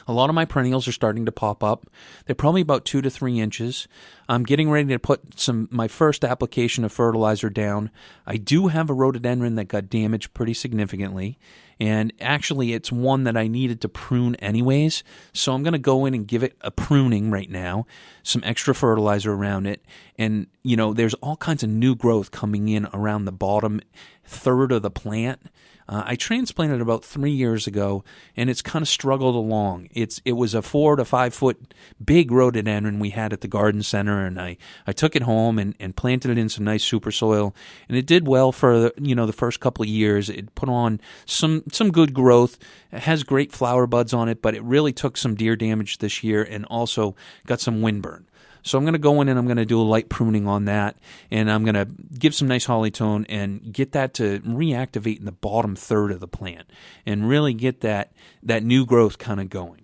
[0.07, 1.87] A lot of my perennials are starting to pop up.
[2.25, 3.87] They're probably about two to three inches.
[4.27, 7.91] I'm getting ready to put some my first application of fertilizer down.
[8.25, 11.37] I do have a rhododendron that got damaged pretty significantly,
[11.79, 15.03] and actually it's one that I needed to prune anyways.
[15.33, 17.85] So I'm going to go in and give it a pruning right now,
[18.23, 19.83] some extra fertilizer around it,
[20.17, 23.81] and you know there's all kinds of new growth coming in around the bottom
[24.25, 25.41] third of the plant.
[25.87, 28.03] Uh, I transplanted about three years ago,
[28.37, 29.89] and it's kind of struggled along.
[29.93, 33.83] It's it was a four to five foot big rhododendron we had at the garden
[33.83, 37.11] center, and I, I took it home and, and planted it in some nice super
[37.11, 37.55] soil,
[37.87, 40.29] and it did well for you know the first couple of years.
[40.29, 42.57] It put on some some good growth.
[42.91, 46.23] It has great flower buds on it, but it really took some deer damage this
[46.23, 48.25] year, and also got some windburn.
[48.63, 50.65] So I'm going to go in and I'm going to do a light pruning on
[50.65, 50.95] that,
[51.29, 55.25] and I'm going to give some nice holly tone and get that to reactivate in
[55.25, 56.69] the bottom third of the plant,
[57.05, 59.82] and really get that that new growth kind of going.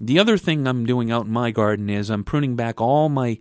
[0.00, 3.38] The other thing I'm doing out in my garden is I'm pruning back all my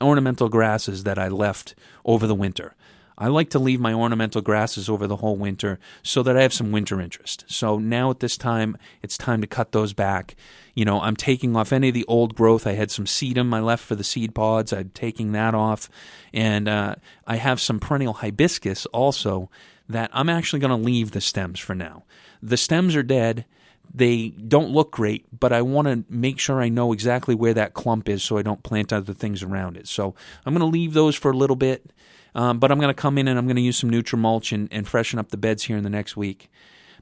[0.00, 2.74] ornamental grasses that I left over the winter.
[3.18, 6.52] I like to leave my ornamental grasses over the whole winter so that I have
[6.52, 7.44] some winter interest.
[7.48, 10.36] So now at this time, it's time to cut those back.
[10.74, 12.66] You know, I'm taking off any of the old growth.
[12.66, 14.72] I had some sedum I left for the seed pods.
[14.72, 15.88] I'm taking that off.
[16.34, 19.50] And uh, I have some perennial hibiscus also
[19.88, 22.04] that I'm actually going to leave the stems for now.
[22.42, 23.46] The stems are dead.
[23.94, 27.74] They don't look great, but I want to make sure I know exactly where that
[27.74, 29.88] clump is so I don't plant other things around it.
[29.88, 31.90] So I'm going to leave those for a little bit.
[32.34, 34.68] Um, but I'm going to come in and I'm going to use some Nutrimulch and,
[34.70, 36.50] and freshen up the beds here in the next week.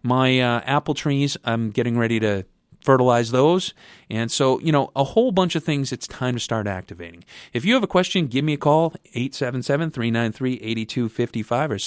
[0.01, 2.45] My uh, apple trees, I'm getting ready to
[2.85, 3.75] fertilize those.
[4.09, 7.25] And so, you know, a whole bunch of things it's time to start activating.
[7.53, 11.79] If you have a question, give me a call, 877-393-8255 or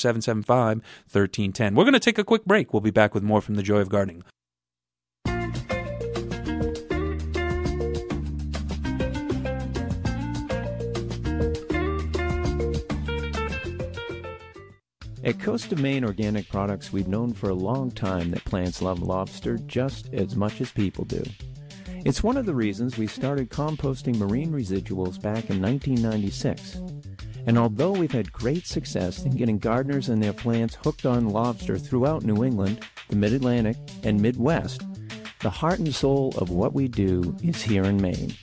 [1.21, 1.75] 775-1310.
[1.75, 2.73] We're going to take a quick break.
[2.73, 4.23] We'll be back with more from The Joy of Gardening.
[15.27, 19.01] At Coast of Maine Organic Products, we've known for a long time that plants love
[19.01, 21.21] lobster just as much as people do.
[22.05, 26.75] It's one of the reasons we started composting marine residuals back in 1996.
[27.45, 31.77] And although we've had great success in getting gardeners and their plants hooked on lobster
[31.77, 34.83] throughout New England, the Mid Atlantic, and Midwest,
[35.41, 38.33] the heart and soul of what we do is here in Maine.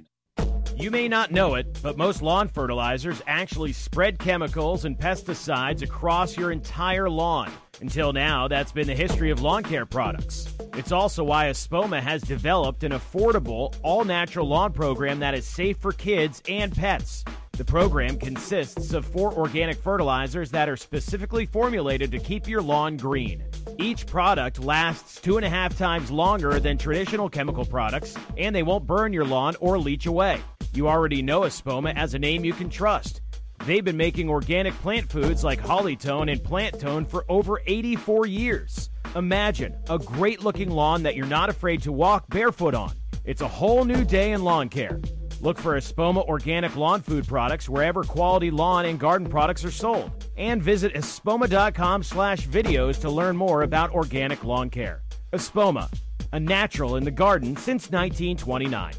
[0.75, 6.35] You may not know it, but most lawn fertilizers actually spread chemicals and pesticides across
[6.35, 7.51] your entire lawn.
[7.79, 10.47] Until now, that's been the history of lawn care products.
[10.73, 15.77] It's also why Espoma has developed an affordable, all natural lawn program that is safe
[15.77, 17.23] for kids and pets.
[17.51, 22.97] The program consists of four organic fertilizers that are specifically formulated to keep your lawn
[22.97, 23.43] green.
[23.77, 28.63] Each product lasts two and a half times longer than traditional chemical products, and they
[28.63, 30.41] won't burn your lawn or leach away.
[30.73, 33.21] You already know Espoma as a name you can trust.
[33.65, 38.89] They've been making organic plant foods like Hollytone and Plant Tone for over 84 years.
[39.15, 42.93] Imagine a great looking lawn that you're not afraid to walk barefoot on.
[43.23, 44.99] It's a whole new day in lawn care.
[45.41, 50.25] Look for Espoma organic lawn food products wherever quality lawn and garden products are sold.
[50.37, 55.03] And visit espoma.com slash videos to learn more about organic lawn care.
[55.33, 55.93] Espoma,
[56.31, 58.93] a natural in the garden since 1929.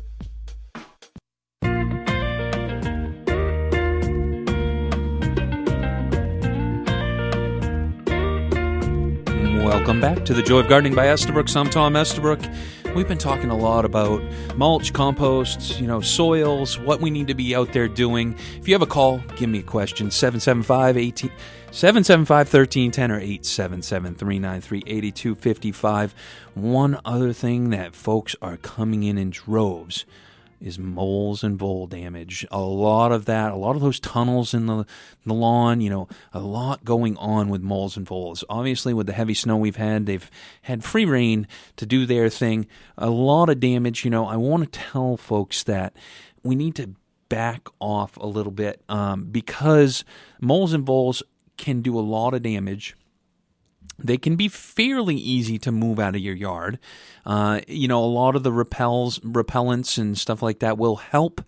[9.64, 11.46] Welcome back to the Joy of Gardening by Estabrook.
[11.56, 12.38] I'm Tom Estabrook.
[12.94, 14.22] We've been talking a lot about
[14.56, 18.36] mulch, composts, you know, soils, what we need to be out there doing.
[18.58, 21.30] If you have a call, give me a question 775 18
[21.70, 26.14] 775 1310 or 877 393 8255.
[26.52, 30.04] One other thing that folks are coming in in droves
[30.60, 32.46] is moles and vole damage.
[32.50, 34.84] A lot of that, a lot of those tunnels in the,
[35.26, 38.44] the lawn, you know, a lot going on with moles and voles.
[38.48, 40.30] Obviously, with the heavy snow we've had, they've
[40.62, 42.66] had free reign to do their thing.
[42.96, 44.04] A lot of damage.
[44.04, 45.94] You know, I want to tell folks that
[46.42, 46.90] we need to
[47.28, 50.04] back off a little bit um, because
[50.40, 51.22] moles and voles
[51.56, 52.94] can do a lot of damage
[53.98, 56.78] they can be fairly easy to move out of your yard.
[57.24, 61.40] Uh, you know, a lot of the repels, repellents and stuff like that will help,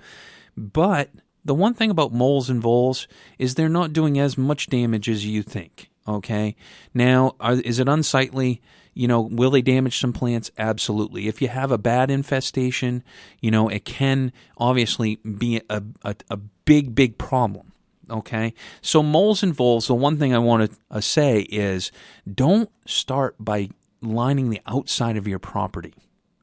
[0.57, 1.11] but
[1.45, 3.07] the one thing about moles and voles
[3.39, 5.91] is they're not doing as much damage as you think.
[6.09, 6.57] Okay,
[6.95, 8.61] now are, is it unsightly?
[8.95, 10.51] You know, will they damage some plants?
[10.57, 11.29] Absolutely.
[11.29, 13.05] If you have a bad infestation,
[13.41, 17.73] you know, it can obviously be a, a, a big, big problem.
[18.09, 19.89] Okay, so moles and voles.
[19.89, 21.91] The one thing I want to uh, say is
[22.33, 25.95] don't start by lining the outside of your property.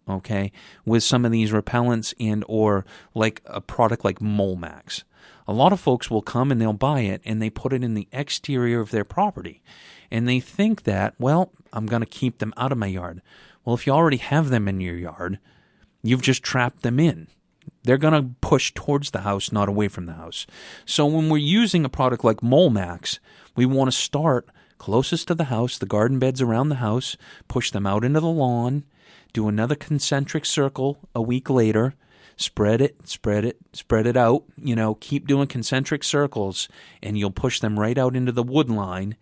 [0.10, 0.52] Okay,
[0.86, 5.04] with some of these repellents and or like a product like Molemax.
[5.48, 7.94] A lot of folks will come and they'll buy it and they put it in
[7.94, 9.62] the exterior of their property,
[10.12, 13.22] and they think that well, I'm going to keep them out of my yard.
[13.64, 15.40] Well, if you already have them in your yard,
[16.02, 17.28] you've just trapped them in.
[17.84, 20.48] They're going to push towards the house, not away from the house.
[20.86, 23.20] So when we're using a product like Molemax,
[23.56, 27.18] we want to start closest to the house, the garden beds around the house,
[27.48, 28.84] push them out into the lawn,
[29.34, 31.96] do another concentric circle a week later,
[32.36, 34.44] Spread it, spread it, spread it out.
[34.58, 36.68] You know, keep doing concentric circles,
[37.02, 39.16] and you'll push them right out into the wood line.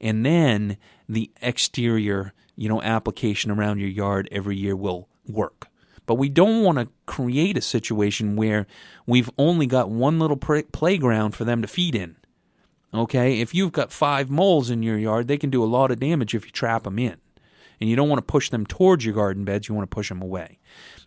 [0.00, 0.76] And then
[1.08, 5.68] the exterior, you know, application around your yard every year will work.
[6.08, 8.66] But we don't want to create a situation where
[9.06, 12.16] we've only got one little playground for them to feed in.
[12.94, 16.00] Okay, if you've got five moles in your yard, they can do a lot of
[16.00, 17.18] damage if you trap them in.
[17.78, 20.08] And you don't want to push them towards your garden beds, you want to push
[20.08, 20.58] them away.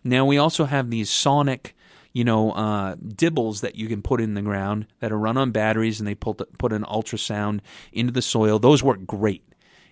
[0.04, 1.74] Now, we also have these sonic,
[2.12, 5.50] you know, uh, dibbles that you can put in the ground that are run on
[5.50, 6.38] batteries and they put
[6.72, 7.58] an ultrasound
[7.92, 8.60] into the soil.
[8.60, 9.42] Those work great.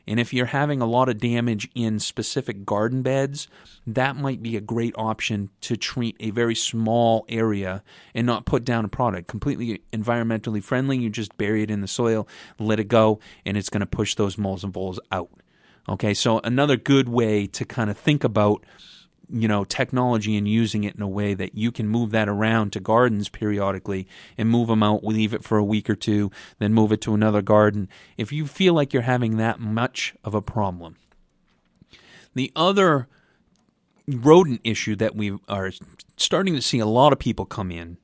[0.06, 3.48] And if you're having a lot of damage in specific garden beds,
[3.86, 7.82] that might be a great option to treat a very small area
[8.14, 9.28] and not put down a product.
[9.28, 12.26] Completely environmentally friendly, you just bury it in the soil,
[12.58, 15.30] let it go, and it's going to push those moles and voles out.
[15.88, 18.64] Okay, so another good way to kind of think about
[19.32, 22.72] you know technology and using it in a way that you can move that around
[22.72, 24.06] to gardens periodically
[24.36, 27.14] and move them out leave it for a week or two then move it to
[27.14, 27.88] another garden.
[28.16, 30.96] If you feel like you're having that much of a problem.
[32.34, 33.08] The other
[34.06, 35.72] rodent issue that we are
[36.16, 37.98] starting to see a lot of people come in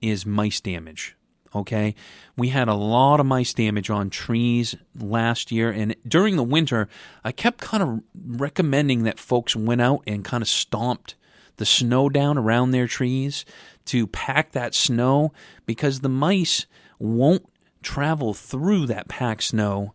[0.00, 1.16] is mice damage
[1.54, 1.94] okay?
[2.36, 6.88] We had a lot of mice damage on trees last year, and during the winter,
[7.24, 11.14] I kept kind of recommending that folks went out and kind of stomped
[11.56, 13.44] the snow down around their trees
[13.86, 15.32] to pack that snow
[15.66, 16.66] because the mice
[16.98, 17.46] won't
[17.82, 19.92] travel through that packed snow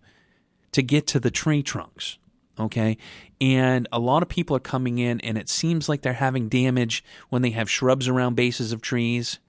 [0.72, 2.18] to get to the tree trunks.
[2.60, 2.97] Okay.
[3.39, 7.03] And a lot of people are coming in, and it seems like they're having damage
[7.30, 9.39] when they have shrubs around bases of trees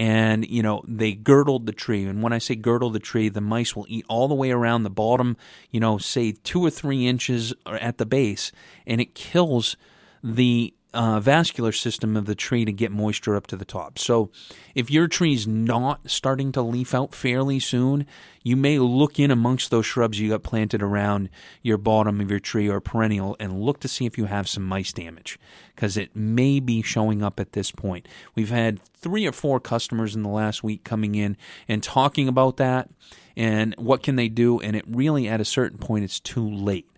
[0.00, 2.06] and you know they girdled the tree.
[2.06, 4.82] And when i say girdle the tree the mice will eat all the way around
[4.82, 5.36] the bottom
[5.70, 8.50] you know say two or three inches at the base
[8.86, 9.76] and it kills
[10.24, 13.98] the uh, vascular system of the tree to get moisture up to the top.
[13.98, 14.30] So,
[14.74, 18.06] if your tree's not starting to leaf out fairly soon,
[18.42, 21.28] you may look in amongst those shrubs you got planted around
[21.62, 24.64] your bottom of your tree or perennial and look to see if you have some
[24.64, 25.38] mice damage
[25.74, 28.08] because it may be showing up at this point.
[28.34, 31.36] We've had three or four customers in the last week coming in
[31.68, 32.90] and talking about that
[33.36, 36.89] and what can they do, and it really at a certain point it's too late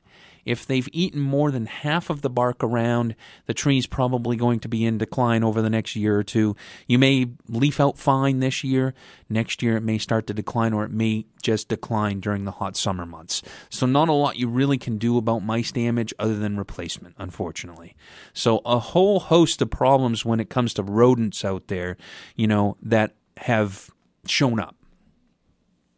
[0.44, 3.14] if they've eaten more than half of the bark around,
[3.46, 6.56] the tree's probably going to be in decline over the next year or two.
[6.86, 8.94] You may leaf out fine this year.
[9.28, 12.76] Next year, it may start to decline, or it may just decline during the hot
[12.76, 13.42] summer months.
[13.70, 17.94] So, not a lot you really can do about mice damage other than replacement, unfortunately.
[18.32, 21.96] So, a whole host of problems when it comes to rodents out there,
[22.36, 23.90] you know, that have
[24.26, 24.76] shown up.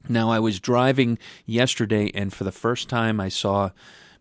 [0.09, 3.71] Now, I was driving yesterday, and for the first time, I saw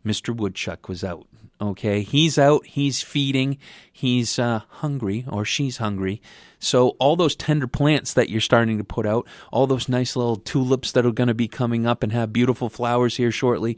[0.05, 0.35] Mr.
[0.35, 1.27] Woodchuck was out.
[1.61, 3.57] Okay, he's out, he's feeding,
[3.91, 6.21] he's uh, hungry, or she's hungry.
[6.59, 10.35] So, all those tender plants that you're starting to put out, all those nice little
[10.35, 13.77] tulips that are going to be coming up and have beautiful flowers here shortly,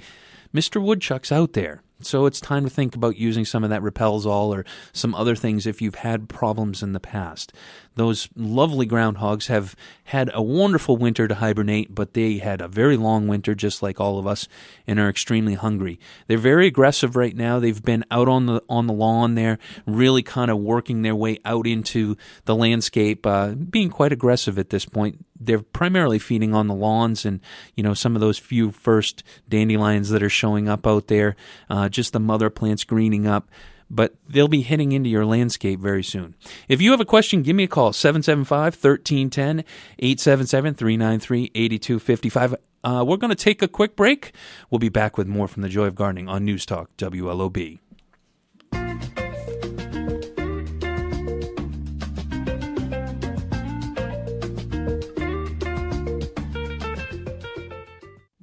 [0.53, 0.81] Mr.
[0.81, 1.81] Woodchuck's out there.
[2.01, 5.65] So it's time to think about using some of that Repels-All or some other things
[5.65, 7.53] if you've had problems in the past.
[7.95, 9.75] Those lovely groundhogs have
[10.05, 13.99] had a wonderful winter to hibernate, but they had a very long winter, just like
[14.01, 14.47] all of us,
[14.85, 15.99] and are extremely hungry.
[16.27, 17.59] They're very aggressive right now.
[17.59, 21.39] They've been out on the on the lawn there, really kind of working their way
[21.45, 25.25] out into the landscape, uh, being quite aggressive at this point.
[25.39, 27.39] They're primarily feeding on the lawns and
[27.75, 31.37] you know some of those few first dandelions that are showing up out there,
[31.69, 33.49] uh, just the mother plants greening up
[33.89, 36.35] but they'll be hitting into your landscape very soon.
[36.67, 39.63] If you have a question, give me a call 775 1310
[39.99, 42.55] 877 393 8255.
[42.83, 44.33] Uh, we're going to take a quick break.
[44.69, 47.79] We'll be back with more from the Joy of Gardening on News Talk WLOB.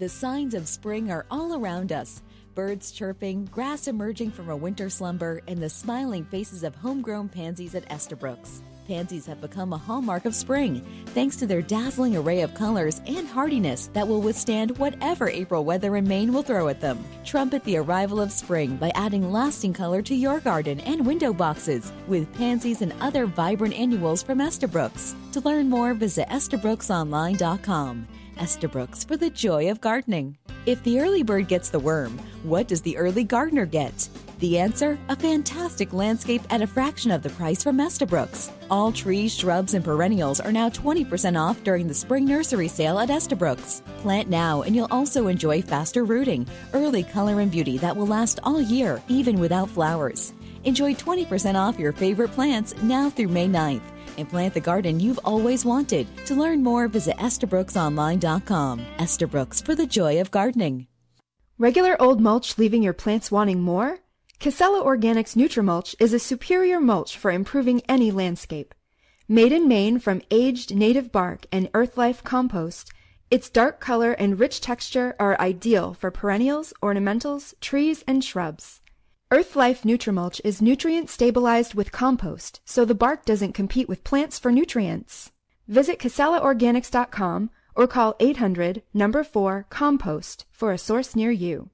[0.03, 2.23] The signs of spring are all around us
[2.55, 7.75] birds chirping, grass emerging from a winter slumber, and the smiling faces of homegrown pansies
[7.75, 8.63] at Estabrooks.
[8.87, 13.29] Pansies have become a hallmark of spring, thanks to their dazzling array of colors and
[13.29, 17.03] hardiness that will withstand whatever April weather in Maine will throw at them.
[17.25, 21.93] Trumpet the arrival of spring by adding lasting color to your garden and window boxes
[22.09, 25.15] with pansies and other vibrant annuals from Estabrooks.
[25.33, 28.09] To learn more, visit EstabrooksOnline.com.
[28.41, 30.37] Estabrooks for the joy of gardening.
[30.65, 34.09] If the early bird gets the worm, what does the early gardener get?
[34.39, 34.97] The answer?
[35.09, 38.49] A fantastic landscape at a fraction of the price from Estabrooks.
[38.71, 43.11] All trees, shrubs, and perennials are now 20% off during the spring nursery sale at
[43.11, 43.83] Estabrooks.
[43.99, 48.39] Plant now and you'll also enjoy faster rooting, early color and beauty that will last
[48.45, 50.33] all year, even without flowers.
[50.63, 55.21] Enjoy 20% off your favorite plants now through May 9th and plant the garden you've
[55.25, 56.07] always wanted.
[56.27, 58.87] To learn more, visit EstabrooksOnline.com.
[58.99, 60.87] Estabrooks for the joy of gardening.
[61.59, 63.99] Regular old mulch leaving your plants wanting more?
[64.39, 68.75] Casella Organics Nutrimulch is a superior mulch for improving any landscape.
[69.29, 72.93] Made in Maine from aged native bark and earthlife compost,
[73.31, 78.82] its dark color and rich texture are ideal for perennials, ornamentals, trees, and shrubs.
[79.33, 84.53] Earthlife Nutrimulch is nutrient stabilized with compost, so the bark doesn't compete with plants for
[84.53, 85.33] nutrients.
[85.67, 91.71] Visit CasellaOrganics.com or call 800 number 4 compost for a source near you.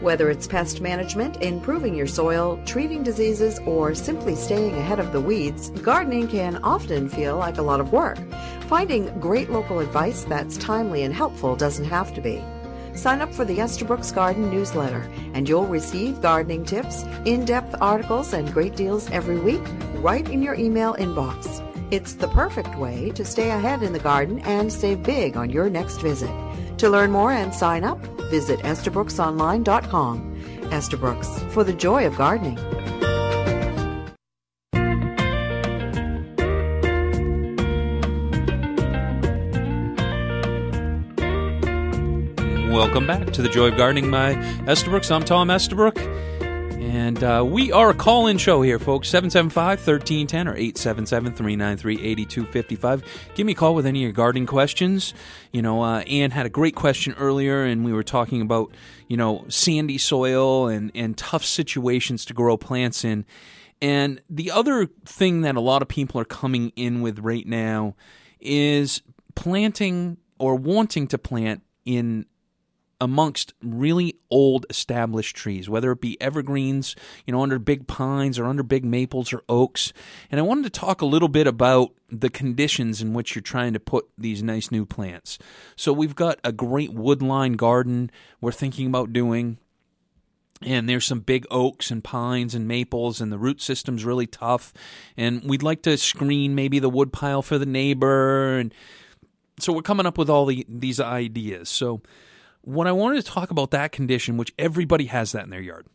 [0.00, 5.20] Whether it's pest management, improving your soil, treating diseases, or simply staying ahead of the
[5.20, 8.18] weeds, gardening can often feel like a lot of work.
[8.68, 12.40] Finding great local advice that's timely and helpful doesn't have to be.
[12.94, 18.32] Sign up for the Estabrooks Garden newsletter, and you'll receive gardening tips, in depth articles,
[18.32, 19.62] and great deals every week
[19.96, 21.66] right in your email inbox.
[21.90, 25.68] It's the perfect way to stay ahead in the garden and save big on your
[25.68, 26.30] next visit.
[26.78, 30.36] To learn more and sign up, visit EstabrooksOnline.com.
[30.72, 32.58] Estabrooks, for the joy of gardening.
[42.90, 44.32] Welcome back to the Joy of Gardening by
[44.66, 45.12] Estabrooks.
[45.12, 45.96] I'm Tom Estabrook.
[45.96, 49.08] And uh, we are a call in show here, folks.
[49.10, 53.04] 775 1310 or 877 393 8255.
[53.36, 55.14] Give me a call with any of your gardening questions.
[55.52, 58.74] You know, uh, had a great question earlier, and we were talking about,
[59.06, 63.24] you know, sandy soil and, and tough situations to grow plants in.
[63.80, 67.94] And the other thing that a lot of people are coming in with right now
[68.40, 69.00] is
[69.36, 72.26] planting or wanting to plant in
[73.00, 76.94] amongst really old established trees, whether it be evergreens,
[77.26, 79.92] you know, under big pines or under big maples or oaks.
[80.30, 83.72] And I wanted to talk a little bit about the conditions in which you're trying
[83.72, 85.38] to put these nice new plants.
[85.76, 89.58] So we've got a great woodline garden we're thinking about doing.
[90.62, 94.74] And there's some big oaks and pines and maples, and the root system's really tough.
[95.16, 98.58] And we'd like to screen maybe the woodpile for the neighbor.
[98.58, 98.74] And
[99.58, 101.70] so we're coming up with all the, these ideas.
[101.70, 102.02] So
[102.62, 105.86] what I wanted to talk about that condition, which everybody has that in their yard.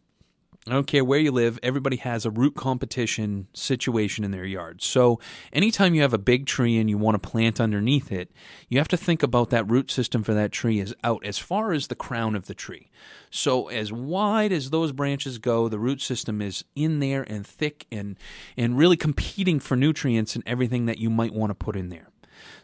[0.68, 4.82] I don't care where you live, everybody has a root competition situation in their yard.
[4.82, 5.20] So,
[5.53, 8.32] anytime you have a big tree and you want to plant underneath it,
[8.68, 11.72] you have to think about that root system for that tree is out as far
[11.72, 12.89] as the crown of the tree.
[13.30, 17.86] So, as wide as those branches go, the root system is in there and thick
[17.91, 18.18] and,
[18.57, 22.09] and really competing for nutrients and everything that you might want to put in there.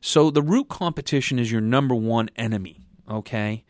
[0.01, 2.80] So, the root competition is your number one enemy
[3.11, 3.63] Okay.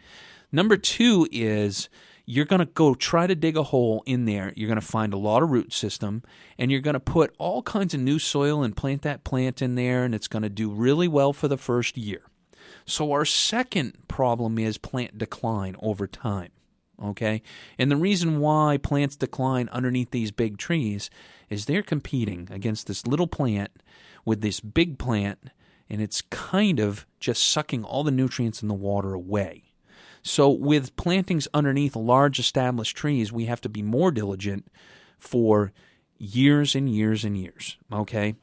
[0.51, 1.89] Number two is
[2.25, 4.53] you're going to go try to dig a hole in there.
[4.55, 6.23] You're going to find a lot of root system
[6.57, 9.75] and you're going to put all kinds of new soil and plant that plant in
[9.75, 12.21] there, and it's going to do really well for the first year.
[12.85, 16.51] So, our second problem is plant decline over time.
[17.01, 17.41] Okay.
[17.79, 21.09] And the reason why plants decline underneath these big trees
[21.49, 23.71] is they're competing against this little plant
[24.23, 25.49] with this big plant
[25.91, 29.63] and it's kind of just sucking all the nutrients in the water away.
[30.23, 34.71] So, with plantings underneath large established trees, we have to be more diligent
[35.19, 35.73] for
[36.17, 37.77] years and years and years.
[37.91, 38.35] Okay?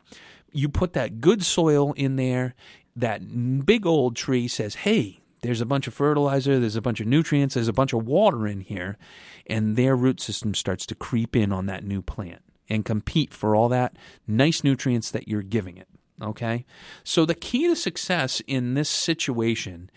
[0.52, 2.54] You put that good soil in there,
[2.94, 7.06] that big old tree says, hey, there's a bunch of fertilizer, there's a bunch of
[7.06, 8.98] nutrients, there's a bunch of water in here,
[9.46, 13.56] and their root system starts to creep in on that new plant and compete for
[13.56, 13.96] all that
[14.26, 15.88] nice nutrients that you're giving it.
[16.22, 16.64] Okay?
[17.04, 19.90] So the key to success in this situation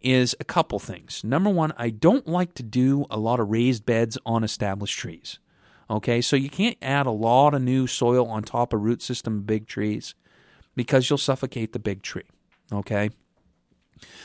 [0.00, 1.22] is a couple things.
[1.24, 5.38] Number one, I don't like to do a lot of raised beds on established trees.
[5.90, 9.38] Okay, so you can't add a lot of new soil on top of root system
[9.38, 10.14] of big trees
[10.76, 12.26] because you'll suffocate the big tree.
[12.70, 13.10] Okay,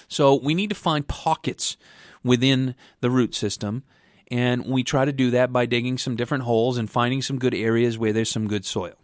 [0.09, 1.77] so we need to find pockets
[2.21, 3.83] within the root system,
[4.29, 7.55] and we try to do that by digging some different holes and finding some good
[7.55, 8.95] areas where there's some good soil.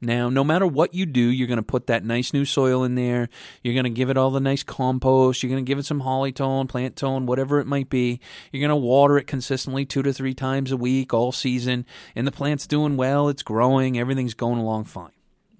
[0.00, 2.96] Now, no matter what you do, you're going to put that nice new soil in
[2.96, 3.30] there.
[3.62, 5.42] You're going to give it all the nice compost.
[5.42, 8.20] You're going to give it some holly tone, plant tone, whatever it might be.
[8.52, 11.86] You're going to water it consistently two to three times a week all season.
[12.14, 13.28] And the plant's doing well.
[13.28, 13.98] It's growing.
[13.98, 15.12] Everything's going along fine.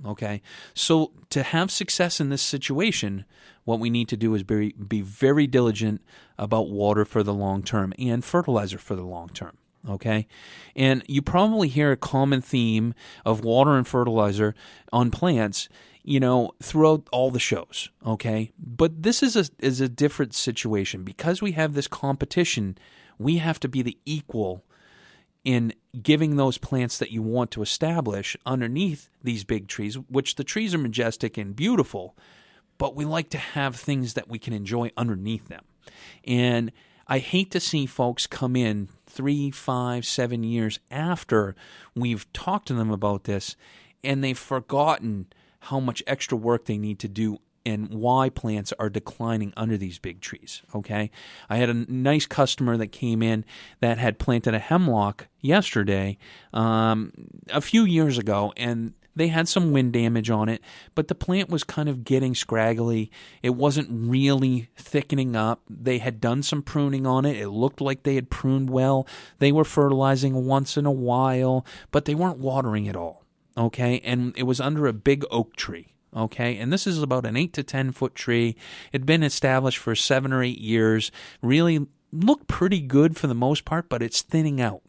[0.04, 0.42] Okay.
[0.74, 3.24] So to have success in this situation,
[3.64, 6.02] what we need to do is be, be very diligent
[6.38, 9.56] about water for the long term and fertilizer for the long term
[9.88, 10.26] okay?
[10.74, 14.54] And you probably hear a common theme of water and fertilizer
[14.92, 15.68] on plants,
[16.02, 18.52] you know, throughout all the shows, okay?
[18.58, 22.78] But this is a is a different situation because we have this competition,
[23.18, 24.64] we have to be the equal
[25.44, 25.72] in
[26.02, 30.74] giving those plants that you want to establish underneath these big trees, which the trees
[30.74, 32.16] are majestic and beautiful,
[32.78, 35.64] but we like to have things that we can enjoy underneath them.
[36.24, 36.72] And
[37.06, 41.56] I hate to see folks come in three, five, seven years after
[41.94, 43.56] we've talked to them about this
[44.04, 45.26] and they've forgotten
[45.60, 49.98] how much extra work they need to do and why plants are declining under these
[49.98, 50.62] big trees.
[50.72, 51.10] Okay.
[51.50, 53.44] I had a nice customer that came in
[53.80, 56.18] that had planted a hemlock yesterday,
[56.52, 57.12] um,
[57.50, 60.62] a few years ago, and they had some wind damage on it,
[60.94, 63.10] but the plant was kind of getting scraggly.
[63.42, 65.62] It wasn't really thickening up.
[65.68, 67.36] They had done some pruning on it.
[67.36, 69.08] It looked like they had pruned well.
[69.38, 73.24] They were fertilizing once in a while, but they weren't watering at all.
[73.56, 74.00] Okay.
[74.04, 75.94] And it was under a big oak tree.
[76.14, 78.56] Okay, and this is about an eight to ten foot tree.
[78.90, 81.12] It had been established for seven or eight years.
[81.42, 84.82] Really looked pretty good for the most part, but it's thinning out.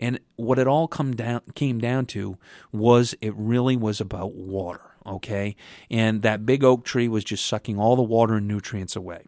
[0.00, 2.38] And what it all come down came down to
[2.72, 5.54] was it really was about water, okay?
[5.90, 9.26] And that big oak tree was just sucking all the water and nutrients away.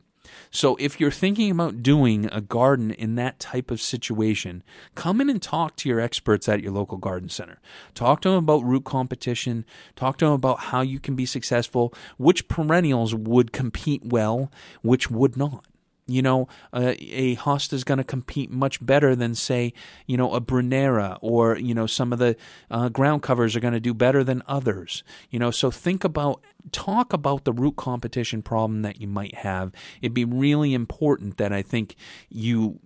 [0.50, 4.62] So if you're thinking about doing a garden in that type of situation,
[4.94, 7.60] come in and talk to your experts at your local garden center.
[7.94, 11.92] Talk to them about root competition, talk to them about how you can be successful,
[12.16, 14.50] which perennials would compete well,
[14.80, 15.66] which would not.
[16.06, 19.72] You know, a hosta is going to compete much better than, say,
[20.06, 22.36] you know, a Brunnera or, you know, some of the
[22.70, 25.04] uh, ground covers are going to do better than others.
[25.30, 26.42] You know, so think about,
[26.72, 29.70] talk about the root competition problem that you might have.
[30.00, 31.94] It'd be really important that I think
[32.28, 32.80] you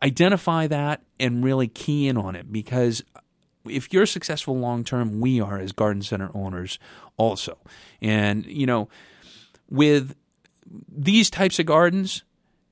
[0.00, 3.02] identify that and really key in on it because
[3.66, 6.78] if you're successful long term, we are as garden center owners
[7.16, 7.58] also.
[8.00, 8.88] And, you know,
[9.68, 10.14] with
[10.88, 12.22] these types of gardens,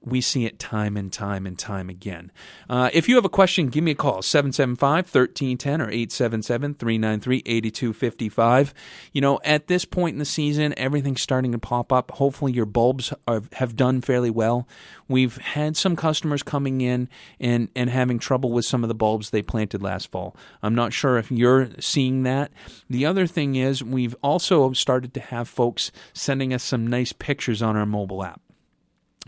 [0.05, 2.33] we see it time and time and time again.
[2.69, 7.43] Uh, if you have a question, give me a call 775 1310 or 877 393
[7.45, 8.75] 8255.
[9.13, 12.11] You know, at this point in the season, everything's starting to pop up.
[12.13, 14.67] Hopefully, your bulbs are, have done fairly well.
[15.09, 19.31] We've had some customers coming in and, and having trouble with some of the bulbs
[19.31, 20.37] they planted last fall.
[20.63, 22.51] I'm not sure if you're seeing that.
[22.89, 27.63] The other thing is, we've also started to have folks sending us some nice pictures
[27.63, 28.41] on our mobile app.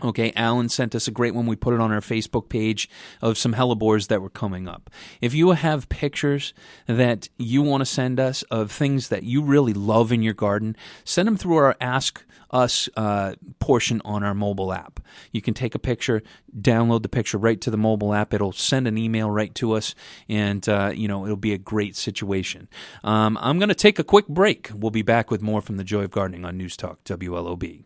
[0.03, 1.45] Okay, Alan sent us a great one.
[1.45, 2.89] We put it on our Facebook page
[3.21, 4.89] of some hellebores that were coming up.
[5.21, 6.53] If you have pictures
[6.85, 10.75] that you want to send us of things that you really love in your garden,
[11.05, 14.99] send them through our Ask Us uh, portion on our mobile app.
[15.31, 16.21] You can take a picture,
[16.59, 18.33] download the picture right to the mobile app.
[18.33, 19.95] It'll send an email right to us,
[20.27, 22.67] and uh, you know it'll be a great situation.
[23.05, 24.71] Um, I'm going to take a quick break.
[24.75, 27.85] We'll be back with more from the Joy of Gardening on News Talk WLOB.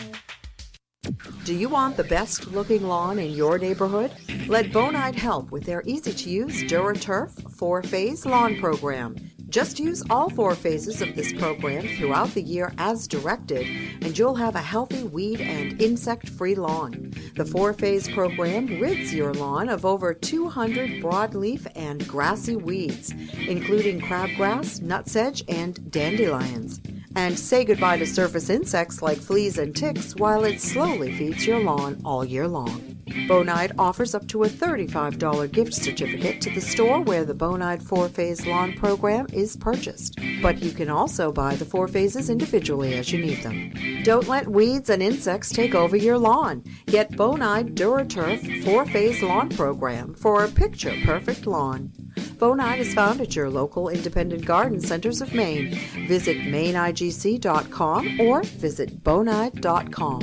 [1.44, 4.10] Do you want the best looking lawn in your neighborhood?
[4.46, 9.14] Let Bonide help with their easy to use DuraTurf four phase lawn program.
[9.54, 13.64] Just use all four phases of this program throughout the year as directed,
[14.02, 17.14] and you'll have a healthy weed and insect free lawn.
[17.36, 23.12] The four phase program rids your lawn of over 200 broadleaf and grassy weeds,
[23.46, 26.80] including crabgrass, nutsedge, and dandelions
[27.16, 31.60] and say goodbye to surface insects like fleas and ticks while it slowly feeds your
[31.60, 32.94] lawn all year long.
[33.28, 38.08] Bonide offers up to a $35 gift certificate to the store where the Bonide 4
[38.08, 40.18] Phase Lawn Program is purchased.
[40.42, 43.72] But you can also buy the four phases individually as you need them.
[44.04, 46.64] Don't let weeds and insects take over your lawn.
[46.86, 51.92] Get Bonide DuraTurf 4 Phase Lawn Program for a picture perfect lawn.
[52.44, 55.70] Bonide is found at your local independent garden centers of Maine.
[56.06, 60.20] Visit maineigc.com or visit bonide.com.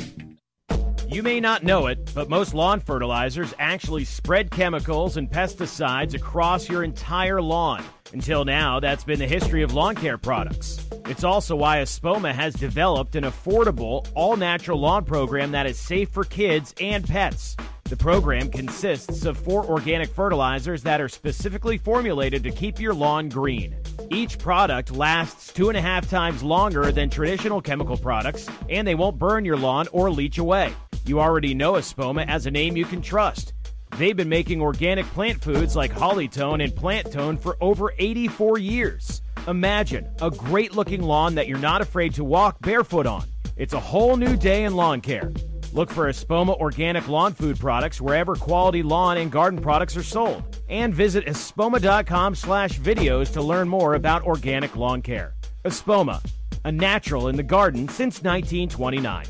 [1.10, 6.70] You may not know it, but most lawn fertilizers actually spread chemicals and pesticides across
[6.70, 7.84] your entire lawn.
[8.14, 10.88] Until now, that's been the history of lawn care products.
[11.08, 16.10] It's also why Espoma has developed an affordable, all natural lawn program that is safe
[16.10, 17.58] for kids and pets.
[17.92, 23.28] The program consists of four organic fertilizers that are specifically formulated to keep your lawn
[23.28, 23.76] green.
[24.10, 28.96] Each product lasts two and a half times longer than traditional chemical products, and they
[28.96, 30.74] won't burn your lawn or leach away.
[31.06, 33.52] You already know Espoma as a name you can trust.
[33.98, 39.22] They've been making organic plant foods like Hollytone and Plant Tone for over 84 years.
[39.50, 43.28] Imagine a great looking lawn that you're not afraid to walk barefoot on.
[43.58, 45.30] It's a whole new day in lawn care.
[45.74, 50.44] Look for Espoma organic lawn food products wherever quality lawn and garden products are sold.
[50.70, 55.34] And visit espoma.com slash videos to learn more about organic lawn care.
[55.64, 56.22] Espoma,
[56.66, 59.26] a natural in the garden since 1929.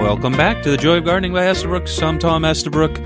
[0.00, 1.88] Welcome back to the Joy of Gardening by Estabrook.
[2.02, 2.98] I'm Tom Estabrook.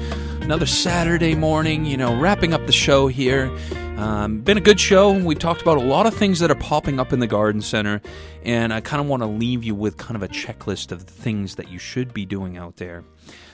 [0.46, 3.50] Another Saturday morning, you know, wrapping up the show here.
[3.96, 5.12] Um, been a good show.
[5.12, 8.00] We've talked about a lot of things that are popping up in the garden center,
[8.44, 11.12] and I kind of want to leave you with kind of a checklist of the
[11.12, 13.02] things that you should be doing out there.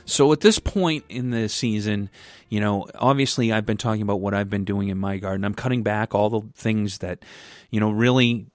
[0.05, 2.11] So at this point in the season,
[2.51, 5.47] you know, obviously I've been talking about what I've been doing in my garden.
[5.47, 7.25] I'm cutting back all the things that,
[7.71, 8.49] you know, really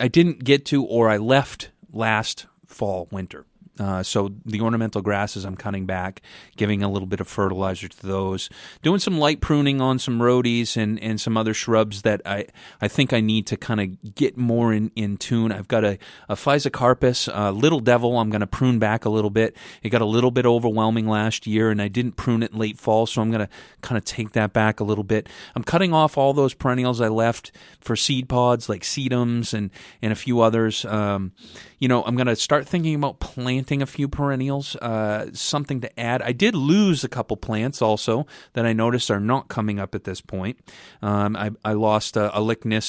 [0.00, 3.44] I didn't get to or I left last fall, winter.
[3.78, 6.22] Uh, so the ornamental grasses I'm cutting back,
[6.56, 8.48] giving a little bit of fertilizer to those,
[8.82, 12.46] doing some light pruning on some rhodies and, and some other shrubs that I,
[12.80, 15.50] I think I need to kind of get more in, in tune.
[15.50, 15.98] I've got a,
[16.28, 19.56] a Physocarpus, a Little Devil, I'm going to prune back a little bit.
[19.82, 23.06] It got a little bit overwhelming last year and I didn't prune it late fall,
[23.06, 25.28] so I'm going to kind of take that back a little bit.
[25.56, 27.50] I'm cutting off all those perennials I left
[27.80, 29.70] for seed pods like sedums and,
[30.00, 30.84] and a few others.
[30.84, 31.32] Um,
[31.80, 36.00] you know, I'm going to start thinking about planting a few perennials, uh, something to
[36.00, 36.22] add.
[36.22, 40.04] I did lose a couple plants also that I noticed are not coming up at
[40.04, 40.58] this point.
[41.02, 42.40] Um, I, I, lost a, a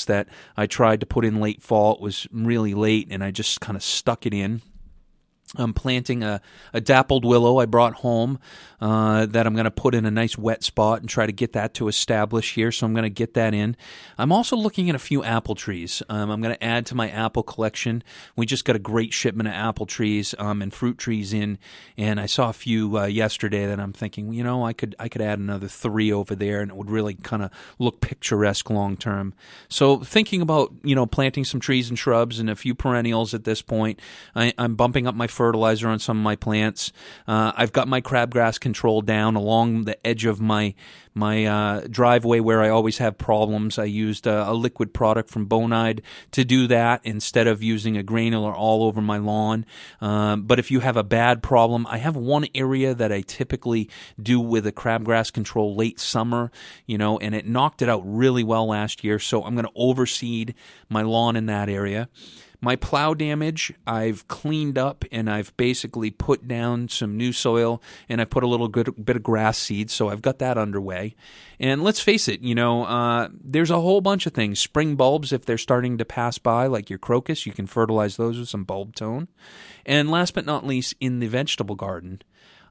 [0.05, 1.95] that I tried to put in late fall.
[1.95, 4.61] It was really late, and I just kind of stuck it in.
[5.57, 6.41] I'm planting a,
[6.73, 8.39] a dappled willow I brought home
[8.85, 11.53] uh, that I'm going to put in a nice wet spot and try to get
[11.53, 12.71] that to establish here.
[12.71, 13.75] So I'm going to get that in.
[14.15, 16.03] I'm also looking at a few apple trees.
[16.07, 18.03] Um, I'm going to add to my apple collection.
[18.35, 21.57] We just got a great shipment of apple trees um, and fruit trees in,
[21.97, 25.09] and I saw a few uh, yesterday that I'm thinking, you know, I could I
[25.09, 28.97] could add another three over there, and it would really kind of look picturesque long
[28.97, 29.33] term.
[29.67, 33.45] So thinking about you know planting some trees and shrubs and a few perennials at
[33.45, 33.99] this point.
[34.35, 36.93] I, I'm bumping up my fertilizer on some of my plants.
[37.27, 40.75] Uh, I've got my crabgrass control down along the edge of my
[41.17, 43.79] my uh, driveway where I always have problems.
[43.79, 46.01] I used a, a, liquid product from Bonide
[46.31, 49.65] to do that instead of using a granular all over my lawn.
[50.01, 53.89] Um, but if you have a bad problem, I have one area that I typically
[54.21, 56.51] do with a crabgrass control late summer,
[56.85, 59.17] you know, and it knocked it out really well last year.
[59.17, 60.53] So I'm going to overseed
[60.89, 62.09] my lawn in that area.
[62.61, 68.21] My plow damage, I've cleaned up and I've basically put down some new soil and
[68.21, 71.15] I put a little good, bit of grass seed, so I've got that underway.
[71.59, 74.59] And let's face it, you know, uh, there's a whole bunch of things.
[74.59, 78.37] Spring bulbs, if they're starting to pass by, like your crocus, you can fertilize those
[78.37, 79.27] with some bulb tone.
[79.85, 82.21] And last but not least, in the vegetable garden,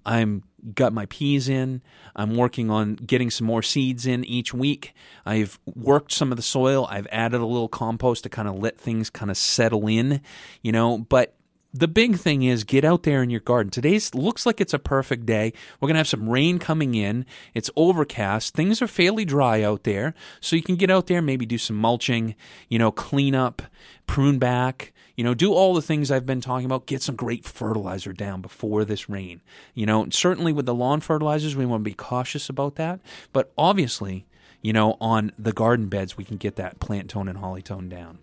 [0.07, 0.42] I'm
[0.74, 1.82] got my peas in.
[2.16, 4.94] I'm working on getting some more seeds in each week.
[5.26, 6.86] I've worked some of the soil.
[6.90, 10.20] I've added a little compost to kind of let things kind of settle in,
[10.62, 11.34] you know, but
[11.74, 13.68] the big thing is get out there in your garden.
[13.68, 15.52] Today's looks like it's a perfect day.
[15.80, 17.26] We're going to have some rain coming in.
[17.52, 18.54] It's overcast.
[18.54, 20.14] Things are fairly dry out there.
[20.40, 22.36] So you can get out there, maybe do some mulching,
[22.68, 23.60] you know, clean up,
[24.06, 26.86] prune back, you know, do all the things I've been talking about.
[26.86, 29.40] Get some great fertilizer down before this rain.
[29.74, 33.00] You know, certainly with the lawn fertilizers, we want to be cautious about that.
[33.32, 34.26] But obviously,
[34.64, 37.90] you know, on the garden beds, we can get that plant tone and holly tone
[37.90, 38.18] down.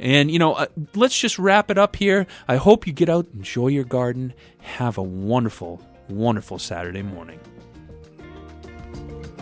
[0.00, 2.26] And, you know, uh, let's just wrap it up here.
[2.48, 7.38] I hope you get out, enjoy your garden, have a wonderful, wonderful Saturday morning.